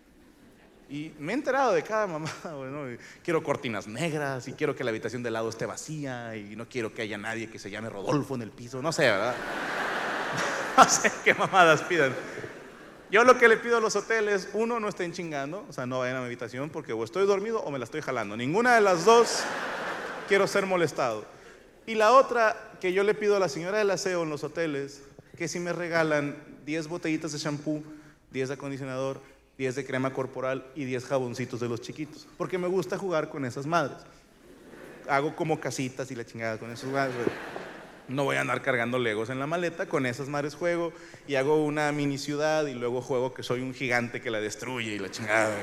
Y 0.89 1.11
me 1.17 1.33
he 1.33 1.35
enterado 1.35 1.73
de 1.73 1.81
cada 1.81 2.05
mamada, 2.07 2.53
güey, 2.55 2.71
¿no? 2.71 2.91
Y 2.91 2.97
Quiero 3.23 3.41
cortinas 3.41 3.87
negras 3.87 4.47
y 4.47 4.53
quiero 4.53 4.75
que 4.75 4.83
la 4.83 4.91
habitación 4.91 5.23
de 5.23 5.31
lado 5.31 5.49
esté 5.49 5.65
vacía 5.65 6.35
y 6.35 6.55
no 6.55 6.67
quiero 6.69 6.93
que 6.93 7.01
haya 7.01 7.17
nadie 7.17 7.49
que 7.49 7.59
se 7.59 7.69
llame 7.69 7.89
Rodolfo 7.89 8.35
en 8.35 8.43
el 8.43 8.51
piso, 8.51 8.81
no 8.81 8.91
sé, 8.91 9.03
¿verdad? 9.03 9.35
no 10.77 10.89
sé 10.89 11.11
qué 11.23 11.33
mamadas 11.33 11.81
pidan. 11.83 12.13
Yo 13.11 13.23
lo 13.23 13.37
que 13.37 13.47
le 13.47 13.57
pido 13.57 13.77
a 13.77 13.79
los 13.79 13.95
hoteles, 13.95 14.49
uno, 14.53 14.79
no 14.79 14.89
estén 14.89 15.13
chingando, 15.13 15.65
o 15.69 15.73
sea, 15.73 15.85
no 15.85 15.99
vayan 15.99 16.17
a 16.17 16.19
mi 16.19 16.25
habitación 16.25 16.69
porque 16.69 16.93
o 16.93 17.03
estoy 17.03 17.25
dormido 17.25 17.61
o 17.61 17.71
me 17.71 17.79
la 17.79 17.85
estoy 17.85 18.01
jalando. 18.01 18.35
Ninguna 18.35 18.75
de 18.75 18.81
las 18.81 19.05
dos 19.05 19.43
quiero 20.27 20.47
ser 20.47 20.65
molestado. 20.65 21.25
Y 21.85 21.95
la 21.95 22.11
otra 22.11 22.55
que 22.81 22.93
yo 22.93 23.03
le 23.03 23.13
pido 23.13 23.35
a 23.35 23.39
la 23.39 23.47
señora 23.47 23.77
del 23.77 23.91
aseo 23.91 24.23
en 24.23 24.29
los 24.29 24.43
hoteles, 24.43 25.03
que 25.37 25.47
si 25.47 25.59
me 25.59 25.71
regalan 25.71 26.35
10 26.65 26.87
botellitas 26.87 27.31
de 27.31 27.37
shampoo, 27.37 27.83
10 28.31 28.49
de 28.49 28.53
acondicionador, 28.55 29.21
10 29.57 29.75
de 29.75 29.85
crema 29.85 30.11
corporal 30.13 30.65
y 30.75 30.85
10 30.85 31.05
jaboncitos 31.05 31.59
de 31.59 31.69
los 31.69 31.81
chiquitos, 31.81 32.27
porque 32.37 32.57
me 32.57 32.67
gusta 32.67 32.97
jugar 32.97 33.29
con 33.29 33.45
esas 33.45 33.65
madres. 33.65 33.97
Hago 35.07 35.35
como 35.35 35.59
casitas 35.59 36.11
y 36.11 36.15
la 36.15 36.25
chingada 36.25 36.57
con 36.57 36.71
esos 36.71 36.91
madres. 36.91 37.15
No 38.07 38.23
voy 38.23 38.35
a 38.35 38.41
andar 38.41 38.61
cargando 38.61 38.99
legos 38.99 39.29
en 39.29 39.39
la 39.39 39.47
maleta, 39.47 39.87
con 39.87 40.05
esas 40.05 40.27
madres 40.27 40.53
juego 40.53 40.93
y 41.27 41.35
hago 41.35 41.63
una 41.63 41.91
mini 41.91 42.17
ciudad 42.17 42.67
y 42.67 42.73
luego 42.73 43.01
juego 43.01 43.33
que 43.33 43.41
soy 43.41 43.61
un 43.61 43.73
gigante 43.73 44.21
que 44.21 44.29
la 44.29 44.39
destruye 44.39 44.93
y 44.93 44.99
la 44.99 45.09
chingada. 45.09 45.55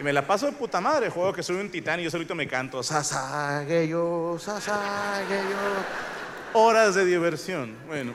Y 0.00 0.02
me 0.02 0.12
la 0.12 0.26
paso 0.26 0.46
de 0.46 0.52
puta 0.52 0.80
madre, 0.80 1.10
juego 1.10 1.32
que 1.32 1.42
soy 1.42 1.56
un 1.56 1.70
titán 1.70 2.00
y 2.00 2.04
yo 2.04 2.10
solito 2.10 2.34
me 2.34 2.48
canto 2.48 2.82
Sasageyo, 2.82 4.38
Sasageyo. 4.38 5.56
Horas 6.54 6.94
de 6.94 7.04
diversión. 7.04 7.76
Bueno, 7.86 8.14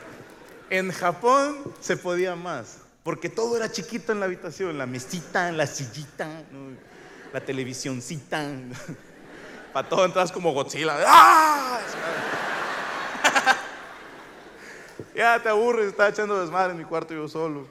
en 0.69 0.91
Japón 0.91 1.57
se 1.79 1.95
podía 1.95 2.35
más, 2.35 2.79
porque 3.05 3.29
todo 3.29 3.55
era 3.55 3.71
chiquito 3.71 4.13
en 4.13 4.19
la 4.19 4.25
habitación, 4.25 4.79
la 4.79 4.87
mesita, 4.87 5.51
la 5.51 5.67
sillita, 5.67 6.41
la 7.31 7.39
televisioncita. 7.39 8.49
Para 9.73 9.87
todo 9.87 10.05
entras 10.05 10.31
como 10.31 10.51
Godzilla. 10.53 10.97
¡Ah! 11.05 11.81
ya 15.15 15.39
te 15.39 15.49
aburres, 15.49 15.89
estaba 15.89 16.09
echando 16.09 16.41
desmadre 16.41 16.71
en 16.71 16.79
mi 16.79 16.83
cuarto 16.83 17.13
yo 17.13 17.27
solo. 17.27 17.67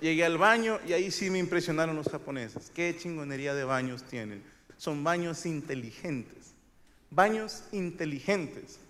Llegué 0.00 0.24
al 0.24 0.36
baño 0.36 0.80
y 0.84 0.94
ahí 0.94 1.12
sí 1.12 1.30
me 1.30 1.38
impresionaron 1.38 1.94
los 1.94 2.08
japoneses. 2.08 2.72
Qué 2.74 2.96
chingonería 2.98 3.54
de 3.54 3.62
baños 3.62 4.02
tienen. 4.02 4.42
Son 4.76 5.04
baños 5.04 5.46
inteligentes. 5.46 6.54
Baños 7.08 7.62
inteligentes. 7.70 8.80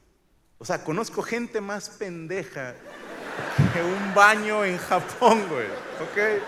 O 0.56 0.64
sea, 0.64 0.84
conozco 0.84 1.20
gente 1.20 1.60
más 1.60 1.90
pendeja 1.90 2.76
que 3.72 3.82
un 3.82 4.14
baño 4.14 4.64
en 4.64 4.78
Japón, 4.78 5.44
güey. 5.48 5.66
¿Ok? 6.00 6.42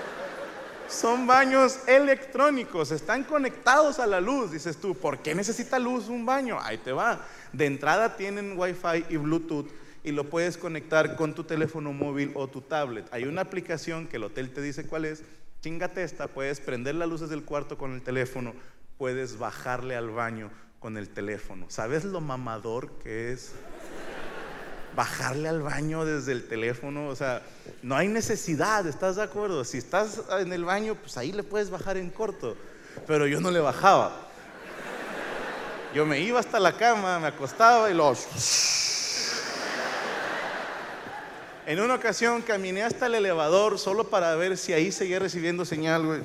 Son 0.89 1.27
baños 1.27 1.79
electrónicos, 1.87 2.91
están 2.91 3.25
conectados 3.25 3.99
a 3.99 4.07
la 4.07 4.21
luz. 4.21 4.51
Dices 4.53 4.77
tú, 4.77 4.95
¿por 4.95 5.19
qué 5.19 5.35
necesita 5.35 5.79
luz 5.79 6.09
un 6.09 6.27
baño? 6.27 6.59
Ahí 6.61 6.79
te 6.79 6.93
va. 6.93 7.25
De 7.53 7.67
entrada 7.67 8.17
tienen 8.17 8.59
Wi-Fi 8.59 9.07
y 9.09 9.17
Bluetooth 9.17 9.69
y 10.05 10.13
lo 10.13 10.29
puedes 10.29 10.59
conectar 10.59 11.17
con 11.17 11.35
tu 11.35 11.45
teléfono 11.45 11.93
móvil 11.93 12.33
o 12.35 12.49
tu 12.49 12.61
tablet. 12.61 13.07
Hay 13.13 13.25
una 13.25 13.43
aplicación 13.43 14.07
que 14.07 14.17
el 14.17 14.25
hotel 14.25 14.53
te 14.53 14.61
dice 14.61 14.87
cuál 14.87 15.05
es. 15.05 15.23
Chingate 15.63 16.03
esta, 16.03 16.29
puedes 16.29 16.61
prender 16.61 16.97
las 16.97 17.09
luces 17.09 17.31
del 17.31 17.45
cuarto 17.45 17.79
con 17.79 17.95
el 17.95 18.03
teléfono, 18.03 18.53
puedes 18.99 19.39
bajarle 19.39 19.95
al 19.95 20.11
baño 20.11 20.51
con 20.81 20.97
el 20.97 21.09
teléfono. 21.09 21.67
¿Sabes 21.69 22.05
lo 22.05 22.21
mamador 22.21 22.99
que 22.99 23.33
es? 23.33 23.53
Bajarle 24.95 25.49
al 25.49 25.63
baño 25.63 26.05
desde 26.05 26.33
el 26.33 26.47
teléfono, 26.47 27.09
o 27.09 27.17
sea, 27.17 27.43
no 27.83 27.97
hay 27.97 28.09
necesidad, 28.09 28.87
¿estás 28.87 29.17
de 29.17 29.23
acuerdo? 29.23 29.65
Si 29.65 29.79
estás 29.79 30.21
en 30.39 30.53
el 30.53 30.65
baño, 30.65 30.95
pues 30.95 31.17
ahí 31.17 31.33
le 31.33 31.43
puedes 31.43 31.71
bajar 31.71 31.97
en 31.97 32.11
corto. 32.11 32.57
pero 33.07 33.27
yo 33.27 33.41
no 33.41 33.51
le 33.51 33.61
bajaba. 33.61 34.29
Yo 35.95 36.07
me 36.07 36.21
iba 36.21 36.41
hasta 36.41 36.59
la 36.59 36.73
cama, 36.73 37.19
me 37.19 37.29
acostaba 37.29 37.91
y 37.91 37.95
los... 37.95 38.27
En 41.65 41.81
una 41.81 41.95
ocasión 41.95 42.43
caminé 42.43 42.83
hasta 42.83 43.07
el 43.07 43.15
elevador 43.15 43.79
solo 43.79 44.11
para 44.11 44.35
ver 44.35 44.59
si 44.59 44.73
ahí 44.73 44.91
seguía 44.91 45.21
recibiendo 45.21 45.65
señal, 45.65 46.05
güey. 46.05 46.21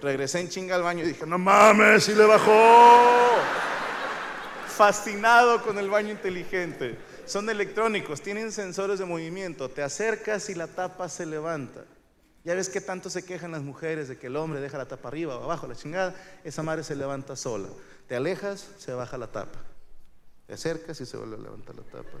Regresé 0.00 0.40
en 0.40 0.48
chinga 0.48 0.74
al 0.74 0.82
baño 0.82 1.04
y 1.04 1.08
dije, 1.08 1.26
no 1.26 1.36
mames, 1.36 2.04
si 2.04 2.14
le 2.14 2.24
bajó. 2.24 3.36
Fascinado 4.66 5.62
con 5.62 5.78
el 5.78 5.90
baño 5.90 6.12
inteligente. 6.12 6.96
Son 7.28 7.50
electrónicos, 7.50 8.22
tienen 8.22 8.52
sensores 8.52 8.98
de 8.98 9.04
movimiento. 9.04 9.68
Te 9.68 9.82
acercas 9.82 10.48
y 10.48 10.54
la 10.54 10.66
tapa 10.66 11.10
se 11.10 11.26
levanta. 11.26 11.84
Ya 12.42 12.54
ves 12.54 12.70
que 12.70 12.80
tanto 12.80 13.10
se 13.10 13.22
quejan 13.22 13.52
las 13.52 13.60
mujeres 13.60 14.08
de 14.08 14.16
que 14.16 14.28
el 14.28 14.36
hombre 14.36 14.60
deja 14.60 14.78
la 14.78 14.88
tapa 14.88 15.08
arriba 15.08 15.36
o 15.36 15.44
abajo, 15.44 15.66
la 15.66 15.76
chingada. 15.76 16.14
Esa 16.42 16.62
madre 16.62 16.84
se 16.84 16.96
levanta 16.96 17.36
sola. 17.36 17.68
Te 18.06 18.16
alejas, 18.16 18.66
se 18.78 18.94
baja 18.94 19.18
la 19.18 19.26
tapa. 19.26 19.58
Te 20.46 20.54
acercas 20.54 20.98
y 21.02 21.04
se 21.04 21.18
vuelve 21.18 21.36
a 21.36 21.40
levantar 21.40 21.74
la 21.74 21.82
tapa. 21.82 22.16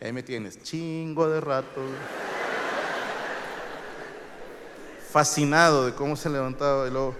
Ahí 0.00 0.12
me 0.12 0.24
tienes, 0.24 0.60
chingo 0.64 1.28
de 1.28 1.40
rato. 1.40 1.80
Fascinado 5.08 5.86
de 5.86 5.94
cómo 5.94 6.16
se 6.16 6.28
levantaba 6.28 6.88
y 6.88 6.90
luego 6.90 7.14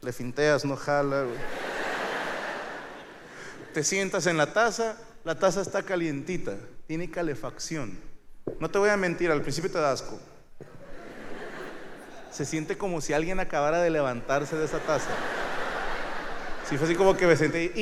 le 0.00 0.12
finteas, 0.12 0.64
no 0.64 0.76
jala. 0.76 1.26
Te 3.78 3.84
sientas 3.84 4.26
en 4.26 4.36
la 4.36 4.52
taza, 4.52 4.96
la 5.22 5.38
taza 5.38 5.60
está 5.60 5.84
calientita, 5.84 6.56
tiene 6.88 7.08
calefacción. 7.12 7.96
No 8.58 8.68
te 8.68 8.76
voy 8.76 8.90
a 8.90 8.96
mentir, 8.96 9.30
al 9.30 9.40
principio 9.40 9.70
te 9.70 9.78
da 9.78 9.92
asco. 9.92 10.18
Se 12.32 12.44
siente 12.44 12.76
como 12.76 13.00
si 13.00 13.12
alguien 13.12 13.38
acabara 13.38 13.80
de 13.80 13.90
levantarse 13.90 14.56
de 14.56 14.64
esa 14.64 14.80
taza. 14.80 15.10
Si 16.68 16.76
fue 16.76 16.88
así 16.88 16.96
como 16.96 17.16
que 17.16 17.28
me 17.28 17.36
senté. 17.36 17.72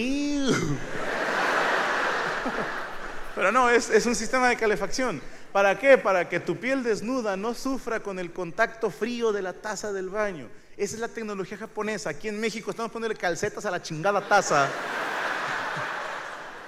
Pero 3.34 3.50
no, 3.50 3.70
es, 3.70 3.88
es 3.88 4.04
un 4.04 4.14
sistema 4.14 4.50
de 4.50 4.56
calefacción. 4.58 5.22
¿Para 5.50 5.78
qué? 5.78 5.96
Para 5.96 6.28
que 6.28 6.40
tu 6.40 6.58
piel 6.58 6.82
desnuda 6.82 7.38
no 7.38 7.54
sufra 7.54 8.00
con 8.00 8.18
el 8.18 8.34
contacto 8.34 8.90
frío 8.90 9.32
de 9.32 9.40
la 9.40 9.54
taza 9.54 9.94
del 9.94 10.10
baño. 10.10 10.50
Esa 10.76 10.96
es 10.96 11.00
la 11.00 11.08
tecnología 11.08 11.56
japonesa. 11.56 12.10
Aquí 12.10 12.28
en 12.28 12.38
México 12.38 12.70
estamos 12.70 12.92
poniendo 12.92 13.18
calcetas 13.18 13.64
a 13.64 13.70
la 13.70 13.80
chingada 13.80 14.20
taza. 14.28 14.68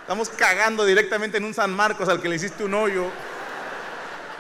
Estamos 0.09 0.31
cagando 0.31 0.87
directamente 0.87 1.37
en 1.37 1.45
un 1.45 1.53
San 1.53 1.71
Marcos 1.71 2.09
al 2.09 2.23
que 2.23 2.31
le 2.31 2.37
hiciste 2.37 2.65
un 2.65 2.73
hoyo. 2.73 3.09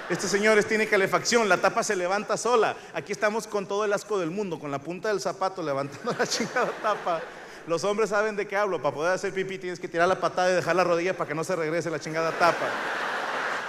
Estos 0.08 0.30
señores 0.30 0.64
tienen 0.64 0.88
calefacción, 0.88 1.46
la 1.46 1.58
tapa 1.58 1.82
se 1.82 1.94
levanta 1.94 2.38
sola. 2.38 2.74
Aquí 2.94 3.12
estamos 3.12 3.46
con 3.46 3.68
todo 3.68 3.84
el 3.84 3.92
asco 3.92 4.18
del 4.18 4.30
mundo, 4.30 4.58
con 4.58 4.70
la 4.70 4.78
punta 4.78 5.08
del 5.08 5.20
zapato 5.20 5.62
levantando 5.62 6.12
la 6.18 6.26
chingada 6.26 6.70
tapa. 6.82 7.20
Los 7.66 7.84
hombres 7.84 8.08
saben 8.08 8.34
de 8.34 8.48
qué 8.48 8.56
hablo. 8.56 8.80
Para 8.80 8.94
poder 8.94 9.12
hacer 9.12 9.34
pipí 9.34 9.58
tienes 9.58 9.78
que 9.78 9.88
tirar 9.88 10.08
la 10.08 10.18
patada 10.18 10.50
y 10.50 10.54
dejar 10.54 10.74
la 10.74 10.84
rodilla 10.84 11.14
para 11.14 11.28
que 11.28 11.34
no 11.34 11.44
se 11.44 11.54
regrese 11.54 11.90
la 11.90 12.00
chingada 12.00 12.32
tapa. 12.32 12.66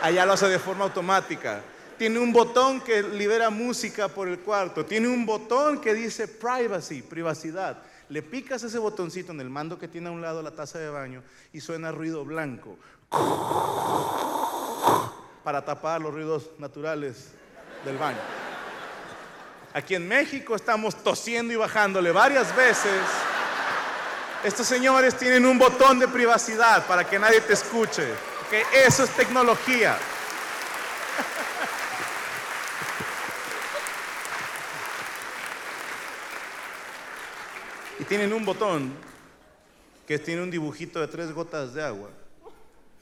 Allá 0.01 0.25
lo 0.25 0.32
hace 0.32 0.48
de 0.48 0.58
forma 0.58 0.86
automática. 0.86 1.60
Tiene 1.98 2.18
un 2.18 2.32
botón 2.32 2.79
que 2.79 3.03
libera 3.03 3.50
música 3.50 4.08
por 4.08 4.29
el 4.29 4.39
cuarto. 4.39 4.86
Tiene 4.86 5.10
un 5.10 5.25
botón 5.25 5.82
que 5.82 5.94
dice 5.94 6.29
privacy, 6.29 7.01
privacidad. 7.01 7.84
Le 8.10 8.24
picas 8.24 8.63
ese 8.63 8.80
botoncito 8.80 9.32
en 9.32 9.39
el 9.39 9.50
mando 9.50 9.78
que 9.78 9.88
tiene 9.88 10.10
a 10.10 10.12
un 10.12 10.22
lado 10.22 10.42
la 10.42 10.51
taza 10.51 10.80
de 10.80 10.89
baño 10.89 11.24
y 11.54 11.62
suena 11.62 11.92
ruido 11.92 12.25
blanco. 12.25 12.75
Para 15.44 15.63
tapar 15.63 16.01
los 16.01 16.13
ruidos 16.13 16.50
naturales 16.58 17.30
del 17.86 17.98
baño. 17.98 18.20
Aquí 19.74 19.94
en 19.94 20.08
México 20.08 20.56
estamos 20.56 20.96
tosiendo 21.04 21.54
y 21.54 21.56
bajándole 21.56 22.12
varias 22.12 22.56
veces. 22.56 23.01
Estos 24.44 24.65
señores 24.65 25.15
tienen 25.15 25.45
un 25.45 25.60
botón 25.60 26.00
de 26.00 26.08
privacidad 26.08 26.88
para 26.88 27.08
que 27.08 27.19
nadie 27.19 27.41
te 27.41 27.54
escuche. 27.54 28.08
Que 28.50 28.63
eso 28.86 29.04
es 29.04 29.12
tecnología. 29.12 29.98
Y 38.00 38.06
tienen 38.06 38.32
un 38.32 38.46
botón 38.46 38.94
que 40.08 40.18
tiene 40.18 40.42
un 40.42 40.50
dibujito 40.50 41.02
de 41.02 41.08
tres 41.08 41.32
gotas 41.34 41.74
de 41.74 41.84
agua. 41.84 42.10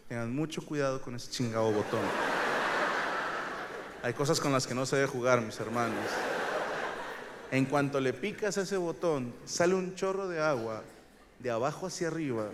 Tengan 0.09 0.35
mucho 0.35 0.65
cuidado 0.65 1.01
con 1.01 1.15
ese 1.15 1.29
chingado 1.29 1.71
botón. 1.71 2.01
Hay 4.01 4.13
cosas 4.13 4.39
con 4.39 4.51
las 4.51 4.65
que 4.65 4.73
no 4.73 4.85
se 4.85 4.95
debe 4.95 5.07
jugar, 5.07 5.41
mis 5.41 5.59
hermanos. 5.59 6.05
En 7.51 7.65
cuanto 7.65 7.99
le 7.99 8.13
picas 8.13 8.57
ese 8.57 8.77
botón, 8.77 9.33
sale 9.45 9.75
un 9.75 9.95
chorro 9.95 10.27
de 10.27 10.41
agua 10.41 10.83
de 11.39 11.51
abajo 11.51 11.87
hacia 11.87 12.07
arriba, 12.07 12.49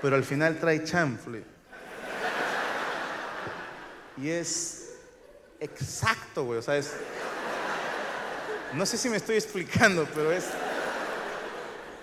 pero 0.00 0.16
al 0.16 0.24
final 0.24 0.58
trae 0.58 0.84
chanfle. 0.84 1.42
Y 4.16 4.30
es 4.30 4.94
exacto, 5.60 6.44
güey. 6.44 6.58
O 6.58 6.62
sea, 6.62 6.76
es. 6.76 6.92
No 8.74 8.86
sé 8.86 8.96
si 8.96 9.08
me 9.08 9.16
estoy 9.16 9.36
explicando, 9.36 10.06
pero 10.14 10.32
es. 10.32 10.44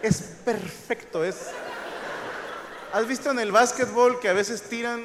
Es 0.06 0.22
perfecto. 0.22 1.24
Es. 1.24 1.48
¿Has 2.94 3.08
visto 3.08 3.32
en 3.32 3.40
el 3.40 3.52
básquetbol 3.52 4.20
que 4.20 4.30
a 4.30 4.34
veces 4.34 4.62
tiran 4.62 5.04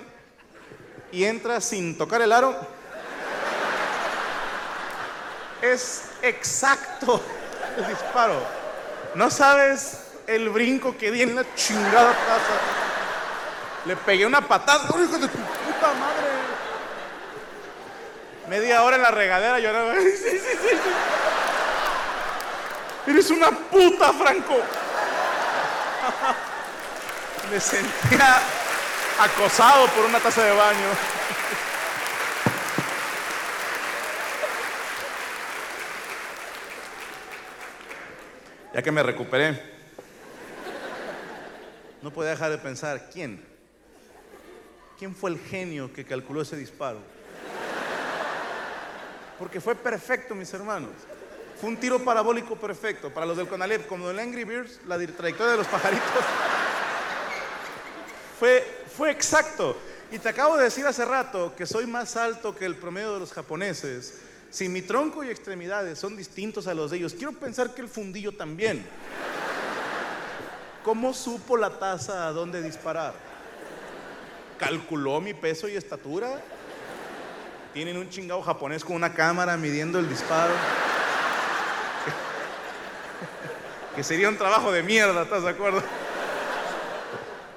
y 1.11 1.25
entra 1.25 1.63
sin 1.63 1.97
tocar 1.97 2.21
el 2.21 2.33
aro? 2.33 2.55
Es 5.63 6.03
exacto 6.21 7.23
el 7.79 7.87
disparo. 7.87 8.43
No 9.15 9.31
sabes 9.31 10.01
el 10.27 10.51
brinco 10.51 10.95
que 10.99 11.11
di 11.11 11.23
en 11.23 11.35
la 11.35 11.47
chingada 11.55 12.13
casa. 12.13 12.61
Le 13.87 13.97
pegué 13.97 14.27
una 14.27 14.47
patada. 14.47 14.85
¡Oh, 14.91 15.03
hijo 15.03 15.17
de 15.17 15.29
tu 15.29 15.39
puta 15.39 15.95
madre! 15.99 16.29
Media 18.51 18.83
hora 18.83 18.97
en 18.97 19.03
la 19.03 19.11
regadera 19.11 19.59
lloraba. 19.61 19.95
Sí, 19.99 20.11
sí, 20.11 20.39
sí, 20.39 20.59
sí. 20.61 20.79
Eres 23.07 23.31
una 23.31 23.51
puta, 23.51 24.13
Franco. 24.13 24.61
Me 27.51 27.61
sentía 27.61 28.41
acosado 29.19 29.87
por 29.89 30.05
una 30.07 30.21
taza 30.21 30.45
de 30.45 30.53
baño. 30.53 30.89
Ya 38.73 38.83
que 38.83 38.93
me 38.93 39.03
recuperé, 39.03 39.61
no 42.03 42.13
podía 42.13 42.31
dejar 42.31 42.53
de 42.53 42.59
pensar, 42.59 43.11
¿quién? 43.13 43.45
¿Quién 44.97 45.13
fue 45.13 45.31
el 45.31 45.41
genio 45.41 45.93
que 45.93 46.05
calculó 46.05 46.43
ese 46.43 46.57
disparo? 46.57 47.01
Porque 49.41 49.61
fue 49.61 49.75
perfecto, 49.75 50.35
mis 50.35 50.55
hermanos. 50.55 50.93
Fue 51.61 51.69
un 51.69 51.77
tiro 51.77 51.99
parabólico 51.99 52.57
perfecto. 52.57 53.11
Para 53.11 53.27
los 53.27 53.37
del 53.37 53.47
Conalep, 53.47 53.87
como 53.87 54.09
el 54.09 54.19
Angry 54.19 54.45
Birds, 54.45 54.81
la 54.87 54.97
trayectoria 54.97 55.53
de 55.53 55.59
los 55.59 55.67
pajaritos 55.67 56.07
fue, 58.39 58.85
fue 58.97 59.11
exacto. 59.11 59.77
Y 60.11 60.19
te 60.19 60.31
acabo 60.31 60.57
de 60.57 60.65
decir 60.65 60.87
hace 60.87 61.05
rato 61.05 61.55
que 61.55 61.67
soy 61.67 61.87
más 61.87 62.17
alto 62.17 62.57
que 62.57 62.65
el 62.65 62.77
promedio 62.77 63.13
de 63.13 63.21
los 63.21 63.33
japoneses. 63.33 64.21
Si 64.51 64.71
mi 64.71 64.81
tronco 64.81 65.23
y 65.23 65.29
extremidades 65.29 65.99
son 65.99 66.17
distintos 66.17 66.67
a 66.67 66.73
los 66.73 66.91
de 66.91 66.97
ellos, 66.97 67.13
quiero 67.13 67.33
pensar 67.33 67.75
que 67.75 67.83
el 67.83 67.89
fundillo 67.89 68.33
también. 68.33 68.85
¿Cómo 70.83 71.13
supo 71.13 71.59
la 71.59 71.79
taza 71.79 72.27
a 72.27 72.33
dónde 72.33 72.63
disparar? 72.63 73.13
¿Calculó 74.59 75.21
mi 75.21 75.35
peso 75.35 75.69
y 75.69 75.77
estatura? 75.77 76.41
Tienen 77.75 77.99
un 77.99 78.09
chingado 78.09 78.41
japonés 78.41 78.83
con 78.83 78.97
una 78.97 79.13
cámara 79.13 79.59
midiendo 79.59 79.99
el 79.99 80.09
disparo. 80.09 80.55
Que 83.95 84.05
sería 84.05 84.29
un 84.29 84.37
trabajo 84.37 84.73
de 84.73 84.83
mierda, 84.83 85.23
¿estás 85.23 85.43
de 85.43 85.51
acuerdo? 85.51 85.83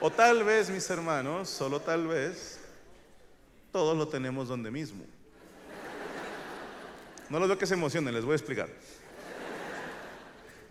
O 0.02 0.12
tal 0.12 0.44
vez, 0.44 0.70
mis 0.70 0.90
hermanos, 0.90 1.50
solo 1.50 1.80
tal 1.80 2.08
vez, 2.08 2.60
todos 3.72 3.98
lo 3.98 4.08
tenemos 4.08 4.48
donde 4.48 4.70
mismo. 4.70 5.06
No 7.30 7.40
los 7.40 7.48
veo 7.48 7.58
que 7.58 7.66
se 7.66 7.76
emocionen, 7.76 8.14
les 8.14 8.26
voy 8.26 8.34
a 8.34 8.36
explicar. 8.36 8.70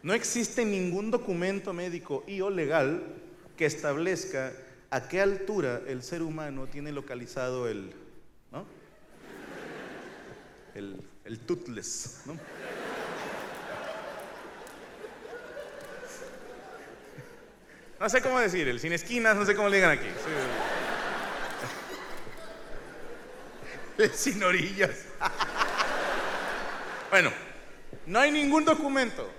No 0.03 0.13
existe 0.13 0.65
ningún 0.65 1.11
documento 1.11 1.73
médico 1.73 2.25
y 2.27 2.41
o 2.41 2.51
legal 2.51 3.05
que 3.57 3.67
establezca 3.67 4.53
a 4.91 5.09
qué 5.09 5.21
altura 5.21 5.81
el 5.87 6.03
ser 6.03 6.23
humano 6.23 6.67
tiene 6.67 6.93
localizado 6.93 7.69
el, 7.69 7.93
¿no? 8.51 8.67
El, 10.75 11.01
el 11.25 11.39
toothless, 11.39 12.23
¿no? 12.27 12.37
No 18.03 18.09
sé 18.09 18.21
cómo 18.21 18.41
decir, 18.41 18.67
el 18.67 18.81
sin 18.81 18.93
esquinas, 18.93 19.37
no 19.37 19.47
sé 19.47 19.55
cómo 19.55 19.69
le 19.69 19.77
digan 19.77 19.93
aquí. 19.93 20.09
El 23.97 24.11
sin 24.11 24.43
orillas. 24.43 25.05
bueno, 27.11 27.31
No 28.07 28.19
hay 28.19 28.33
ningún 28.33 28.65
documento. 28.65 29.31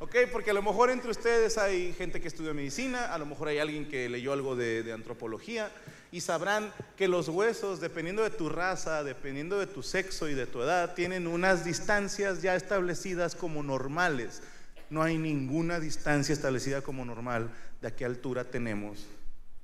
¿Ok? 0.00 0.16
Porque 0.30 0.50
a 0.50 0.54
lo 0.54 0.60
mejor 0.60 0.90
entre 0.90 1.10
ustedes 1.10 1.56
hay 1.56 1.94
gente 1.94 2.20
que 2.20 2.28
estudió 2.28 2.52
medicina, 2.52 3.06
a 3.06 3.16
lo 3.16 3.24
mejor 3.24 3.48
hay 3.48 3.58
alguien 3.58 3.88
que 3.88 4.10
leyó 4.10 4.34
algo 4.34 4.54
de 4.54 4.92
antropología 4.92 5.70
y 6.12 6.20
sabrán 6.20 6.74
que 6.98 7.08
los 7.08 7.28
huesos, 7.28 7.80
dependiendo 7.80 8.22
de 8.22 8.30
tu 8.30 8.50
raza, 8.50 9.02
dependiendo 9.02 9.58
de 9.58 9.66
tu 9.66 9.82
sexo 9.82 10.28
y 10.28 10.34
de 10.34 10.46
tu 10.46 10.60
edad, 10.60 10.94
tienen 10.94 11.26
unas 11.26 11.64
distancias 11.64 12.42
ya 12.42 12.54
establecidas 12.54 13.34
como 13.34 13.62
normales. 13.62 14.42
No 14.90 15.02
hay 15.02 15.16
ninguna 15.16 15.78
distancia 15.78 16.32
establecida 16.32 16.82
como 16.82 17.04
normal 17.04 17.50
de 17.80 17.88
a 17.88 17.96
qué 17.96 18.04
altura 18.04 18.44
tenemos 18.44 19.06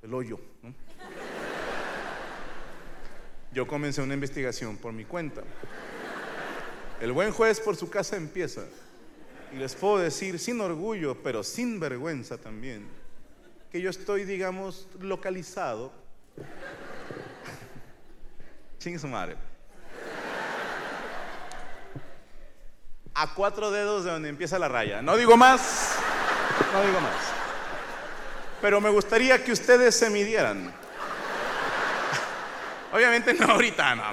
el 0.01 0.13
hoyo. 0.13 0.39
Yo 3.51 3.67
comencé 3.67 4.01
una 4.01 4.13
investigación 4.13 4.77
por 4.77 4.93
mi 4.93 5.05
cuenta. 5.05 5.43
El 7.01 7.11
buen 7.11 7.31
juez 7.31 7.59
por 7.59 7.75
su 7.75 7.89
casa 7.89 8.15
empieza. 8.15 8.63
Y 9.53 9.57
les 9.57 9.75
puedo 9.75 9.99
decir 9.99 10.39
sin 10.39 10.59
orgullo, 10.61 11.21
pero 11.21 11.43
sin 11.43 11.79
vergüenza 11.79 12.37
también, 12.37 12.87
que 13.71 13.81
yo 13.81 13.89
estoy, 13.89 14.25
digamos, 14.25 14.87
localizado. 14.99 15.91
Su. 18.79 19.56
A 23.19 23.33
cuatro 23.33 23.71
dedos 23.71 24.05
de 24.05 24.11
donde 24.11 24.29
empieza 24.29 24.59
la 24.59 24.67
raya. 24.67 25.01
No 25.01 25.17
digo 25.17 25.35
más, 25.35 25.95
no 26.71 26.81
digo 26.81 27.01
más. 27.01 27.15
Pero 28.61 28.79
me 28.79 28.91
gustaría 28.91 29.43
que 29.43 29.51
ustedes 29.51 29.95
se 29.97 30.09
midieran. 30.09 30.71
Obviamente 32.93 33.33
no 33.33 33.53
ahorita, 33.53 33.95
no. 33.95 34.03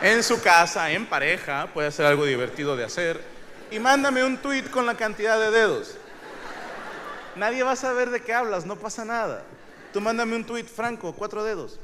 En 0.00 0.22
su 0.22 0.40
casa, 0.40 0.90
en 0.90 1.06
pareja, 1.06 1.68
puede 1.74 1.90
ser 1.90 2.06
algo 2.06 2.24
divertido 2.24 2.76
de 2.76 2.84
hacer. 2.84 3.20
Y 3.70 3.78
mándame 3.78 4.24
un 4.24 4.38
tweet 4.38 4.64
con 4.70 4.86
la 4.86 4.94
cantidad 4.94 5.38
de 5.38 5.50
dedos. 5.50 5.96
Nadie 7.36 7.62
va 7.62 7.72
a 7.72 7.76
saber 7.76 8.08
de 8.10 8.22
qué 8.22 8.32
hablas, 8.32 8.64
no 8.64 8.76
pasa 8.76 9.04
nada. 9.04 9.42
Tú 9.92 10.00
mándame 10.00 10.34
un 10.34 10.44
tweet 10.44 10.64
franco, 10.64 11.12
cuatro 11.12 11.44
dedos. 11.44 11.78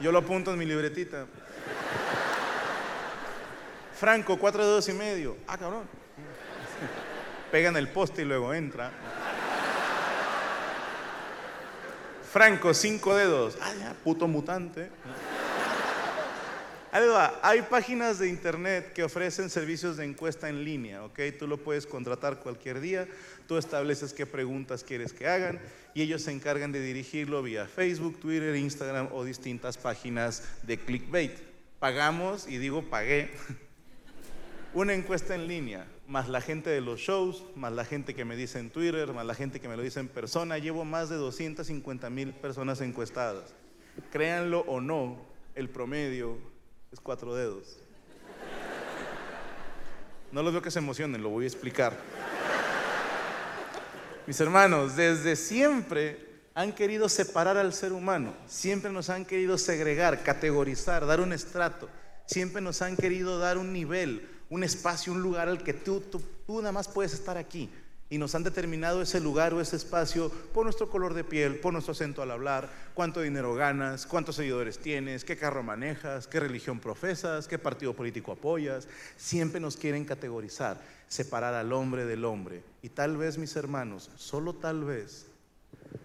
Yo 0.00 0.10
lo 0.10 0.18
apunto 0.18 0.52
en 0.52 0.58
mi 0.58 0.64
libretita. 0.64 1.26
Franco, 4.02 4.36
cuatro 4.36 4.66
dedos 4.66 4.88
y 4.88 4.92
medio. 4.94 5.36
Ah, 5.46 5.56
cabrón. 5.56 5.84
Pegan 7.52 7.76
el 7.76 7.88
poste 7.88 8.22
y 8.22 8.24
luego 8.24 8.52
entra. 8.52 8.90
Franco, 12.32 12.74
cinco 12.74 13.14
dedos. 13.14 13.56
Ah, 13.60 13.72
ya, 13.78 13.94
puto 14.02 14.26
mutante. 14.26 14.90
Ahí 16.90 17.06
va. 17.06 17.38
Hay 17.44 17.62
páginas 17.62 18.18
de 18.18 18.28
internet 18.28 18.92
que 18.92 19.04
ofrecen 19.04 19.48
servicios 19.48 19.98
de 19.98 20.04
encuesta 20.04 20.48
en 20.48 20.64
línea, 20.64 21.04
¿ok? 21.04 21.20
Tú 21.38 21.46
lo 21.46 21.58
puedes 21.58 21.86
contratar 21.86 22.40
cualquier 22.40 22.80
día, 22.80 23.06
tú 23.46 23.56
estableces 23.56 24.12
qué 24.12 24.26
preguntas 24.26 24.82
quieres 24.82 25.12
que 25.12 25.28
hagan 25.28 25.60
y 25.94 26.02
ellos 26.02 26.22
se 26.22 26.32
encargan 26.32 26.72
de 26.72 26.80
dirigirlo 26.80 27.40
vía 27.40 27.68
Facebook, 27.68 28.18
Twitter, 28.18 28.56
Instagram 28.56 29.10
o 29.12 29.22
distintas 29.22 29.78
páginas 29.78 30.42
de 30.64 30.76
clickbait. 30.76 31.38
Pagamos, 31.78 32.48
y 32.48 32.58
digo 32.58 32.82
pagué, 32.90 33.30
una 34.74 34.94
encuesta 34.94 35.34
en 35.34 35.48
línea, 35.48 35.86
más 36.06 36.28
la 36.28 36.40
gente 36.40 36.70
de 36.70 36.80
los 36.80 37.00
shows, 37.00 37.44
más 37.56 37.72
la 37.72 37.84
gente 37.84 38.14
que 38.14 38.24
me 38.24 38.36
dice 38.36 38.58
en 38.58 38.70
Twitter, 38.70 39.12
más 39.12 39.26
la 39.26 39.34
gente 39.34 39.60
que 39.60 39.68
me 39.68 39.76
lo 39.76 39.82
dice 39.82 40.00
en 40.00 40.08
persona. 40.08 40.58
Llevo 40.58 40.84
más 40.84 41.08
de 41.08 41.16
250 41.16 42.08
mil 42.10 42.32
personas 42.32 42.80
encuestadas. 42.80 43.54
Créanlo 44.10 44.60
o 44.60 44.80
no, 44.80 45.18
el 45.54 45.68
promedio 45.68 46.38
es 46.90 47.00
cuatro 47.00 47.34
dedos. 47.34 47.78
No 50.30 50.42
los 50.42 50.52
veo 50.52 50.62
que 50.62 50.70
se 50.70 50.78
emocionen, 50.78 51.22
lo 51.22 51.28
voy 51.28 51.44
a 51.44 51.48
explicar. 51.48 51.94
Mis 54.26 54.40
hermanos, 54.40 54.96
desde 54.96 55.36
siempre 55.36 56.32
han 56.54 56.72
querido 56.72 57.08
separar 57.08 57.56
al 57.56 57.72
ser 57.74 57.92
humano, 57.92 58.34
siempre 58.46 58.90
nos 58.90 59.10
han 59.10 59.24
querido 59.26 59.58
segregar, 59.58 60.22
categorizar, 60.22 61.06
dar 61.06 61.20
un 61.20 61.32
estrato, 61.32 61.88
siempre 62.26 62.62
nos 62.62 62.80
han 62.82 62.96
querido 62.96 63.38
dar 63.38 63.58
un 63.58 63.72
nivel, 63.72 64.28
un 64.52 64.64
espacio, 64.64 65.14
un 65.14 65.22
lugar 65.22 65.48
al 65.48 65.62
que 65.62 65.72
tú, 65.72 66.00
tú, 66.00 66.20
tú 66.46 66.58
nada 66.58 66.72
más 66.72 66.86
puedes 66.86 67.14
estar 67.14 67.38
aquí. 67.38 67.70
Y 68.10 68.18
nos 68.18 68.34
han 68.34 68.42
determinado 68.42 69.00
ese 69.00 69.18
lugar 69.18 69.54
o 69.54 69.62
ese 69.62 69.76
espacio 69.76 70.28
por 70.52 70.64
nuestro 70.64 70.90
color 70.90 71.14
de 71.14 71.24
piel, 71.24 71.58
por 71.58 71.72
nuestro 71.72 71.92
acento 71.92 72.20
al 72.20 72.30
hablar, 72.30 72.68
cuánto 72.92 73.22
dinero 73.22 73.54
ganas, 73.54 74.04
cuántos 74.04 74.36
seguidores 74.36 74.78
tienes, 74.78 75.24
qué 75.24 75.38
carro 75.38 75.62
manejas, 75.62 76.26
qué 76.26 76.38
religión 76.38 76.80
profesas, 76.80 77.48
qué 77.48 77.58
partido 77.58 77.94
político 77.94 78.30
apoyas. 78.30 78.88
Siempre 79.16 79.58
nos 79.58 79.78
quieren 79.78 80.04
categorizar, 80.04 80.78
separar 81.08 81.54
al 81.54 81.72
hombre 81.72 82.04
del 82.04 82.26
hombre. 82.26 82.62
Y 82.82 82.90
tal 82.90 83.16
vez, 83.16 83.38
mis 83.38 83.56
hermanos, 83.56 84.10
solo 84.16 84.52
tal 84.52 84.84
vez, 84.84 85.28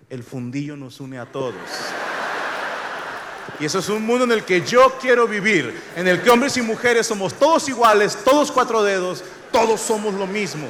el 0.10 0.24
fundillo 0.24 0.78
nos 0.78 1.02
une 1.02 1.20
a 1.20 1.30
todos. 1.30 1.54
Y 3.60 3.66
eso 3.66 3.80
es 3.80 3.90
un 3.90 4.06
mundo 4.06 4.26
en 4.26 4.32
el 4.32 4.44
que 4.44 4.62
yo 4.62 4.98
quiero 5.00 5.28
vivir, 5.28 5.82
en 5.96 6.08
el 6.08 6.22
que 6.22 6.30
hombres 6.30 6.56
y 6.58 6.62
mujeres 6.62 7.08
somos 7.08 7.34
todos 7.34 7.68
iguales, 7.70 8.18
todos 8.24 8.52
cuatro 8.52 8.84
dedos, 8.84 9.24
todos 9.52 9.82
somos 9.82 10.14
lo 10.14 10.28
mismo. 10.28 10.68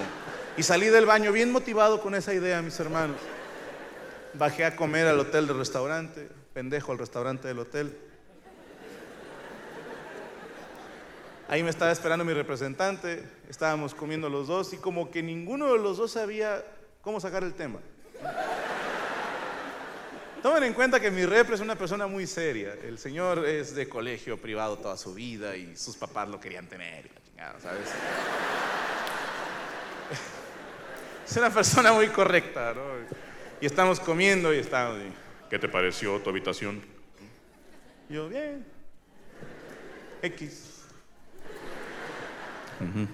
Y 0.56 0.64
salí 0.64 0.88
del 0.88 1.06
baño 1.06 1.32
bien 1.32 1.52
motivado 1.52 2.02
con 2.02 2.16
esa 2.16 2.34
idea, 2.34 2.62
mis 2.62 2.80
hermanos. 2.80 3.18
Bajé 4.34 4.66
a 4.66 4.76
comer 4.76 5.08
al 5.08 5.20
hotel 5.20 5.48
del 5.48 5.58
restaurante, 5.58 6.30
pendejo 6.54 6.92
al 6.92 6.98
restaurante 6.98 7.48
del 7.48 7.60
hotel. 7.60 7.98
Ahí 11.50 11.64
me 11.64 11.70
estaba 11.70 11.92
esperando 11.92 12.26
mi 12.26 12.34
representante, 12.34 13.24
estábamos 13.50 13.94
comiendo 13.94 14.30
los 14.30 14.48
dos 14.48 14.74
y 14.74 14.78
como 14.78 15.12
que 15.12 15.24
ninguno 15.24 15.72
de 15.72 15.80
los 15.80 15.98
dos 15.98 16.12
sabía 16.12 16.64
cómo 17.02 17.22
sacar 17.22 17.44
el 17.44 17.54
tema. 17.54 17.80
Tomen 20.48 20.64
en 20.64 20.74
cuenta 20.74 21.02
que 21.02 21.12
mi 21.12 21.26
repre 21.26 21.56
es 21.56 21.62
una 21.62 21.76
persona 21.76 22.08
muy 22.08 22.26
seria. 22.26 22.74
El 22.82 22.98
señor 22.98 23.46
es 23.46 23.76
de 23.76 23.90
colegio 23.90 24.42
privado 24.42 24.78
toda 24.78 24.96
su 24.96 25.14
vida 25.14 25.58
y 25.58 25.76
sus 25.76 25.98
papás 25.98 26.30
lo 26.30 26.40
querían 26.40 26.68
tener. 26.68 27.10
Es 31.30 31.36
una 31.36 31.50
persona 31.50 31.92
muy 31.92 32.08
correcta, 32.08 32.74
¿no? 32.74 32.82
Y 33.60 33.66
estamos 33.66 34.00
comiendo 34.00 34.54
y 34.54 34.60
estamos. 34.60 35.00
y, 35.00 35.12
¿Qué 35.50 35.60
te 35.60 35.68
pareció 35.68 36.18
tu 36.22 36.30
habitación? 36.30 36.82
Yo, 38.08 38.30
bien. 38.30 38.66
X. 40.22 40.84
Ujú. 42.80 43.08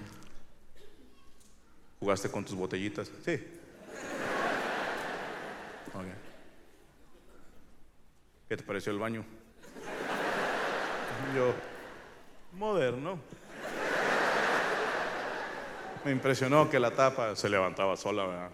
¿Jugaste 1.99 2.29
con 2.29 2.45
tus 2.45 2.53
botellitas? 2.53 3.09
Sí. 3.25 3.43
Ok. 5.95 6.32
¿Qué 8.53 8.57
te 8.57 8.63
pareció 8.65 8.91
el 8.91 8.99
baño? 8.99 9.25
Yo, 11.35 11.55
moderno. 12.51 13.17
Me 16.05 16.11
impresionó 16.11 16.69
que 16.69 16.79
la 16.79 16.91
tapa 16.91 17.35
se 17.35 17.49
levantaba 17.49 17.97
sola, 17.97 18.27
¿verdad? 18.27 18.51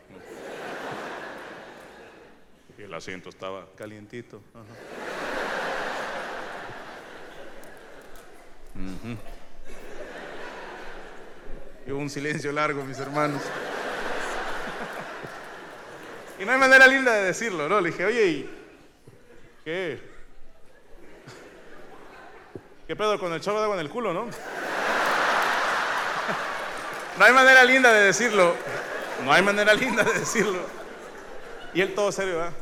Y 2.78 2.84
el 2.84 2.94
asiento 2.94 3.28
estaba 3.28 3.68
calientito. 3.76 4.42
hubo 11.88 11.98
un 11.98 12.10
silencio 12.10 12.54
largo, 12.54 12.86
mis 12.86 13.00
hermanos. 13.00 13.42
Y 16.40 16.46
no 16.46 16.54
hay 16.54 16.58
manera 16.58 16.88
linda 16.88 17.12
de 17.16 17.24
decirlo, 17.26 17.68
¿no? 17.68 17.82
Le 17.82 17.90
dije, 17.90 18.06
oye, 18.06 18.26
¿y 18.28 18.59
qué? 19.70 20.02
¿Qué 22.88 22.96
pedo 22.96 23.20
con 23.20 23.32
el 23.34 23.40
chorro 23.40 23.60
de 23.60 23.66
agua 23.66 23.76
en 23.76 23.82
el 23.82 23.90
culo, 23.90 24.14
no? 24.14 24.26
No 27.20 27.26
hay 27.26 27.34
manera 27.34 27.64
linda 27.66 27.94
de 27.94 28.06
decirlo. 28.06 28.56
No 29.24 29.32
hay 29.32 29.44
manera 29.44 29.76
linda 29.76 30.04
de 30.04 30.14
decirlo. 30.14 30.60
Y 31.76 31.82
él 31.82 31.94
todo 31.94 32.12
serio, 32.12 32.38
¿verdad? 32.38 32.54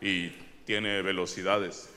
Y 0.00 0.30
tiene 0.66 1.02
velocidades. 1.02 1.90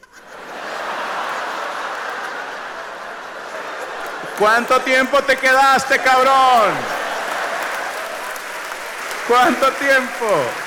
¿Cuánto 4.37 4.79
tiempo 4.81 5.23
te 5.23 5.35
quedaste, 5.35 5.97
cabrón? 5.97 6.75
¿Cuánto 9.27 9.71
tiempo? 9.71 10.66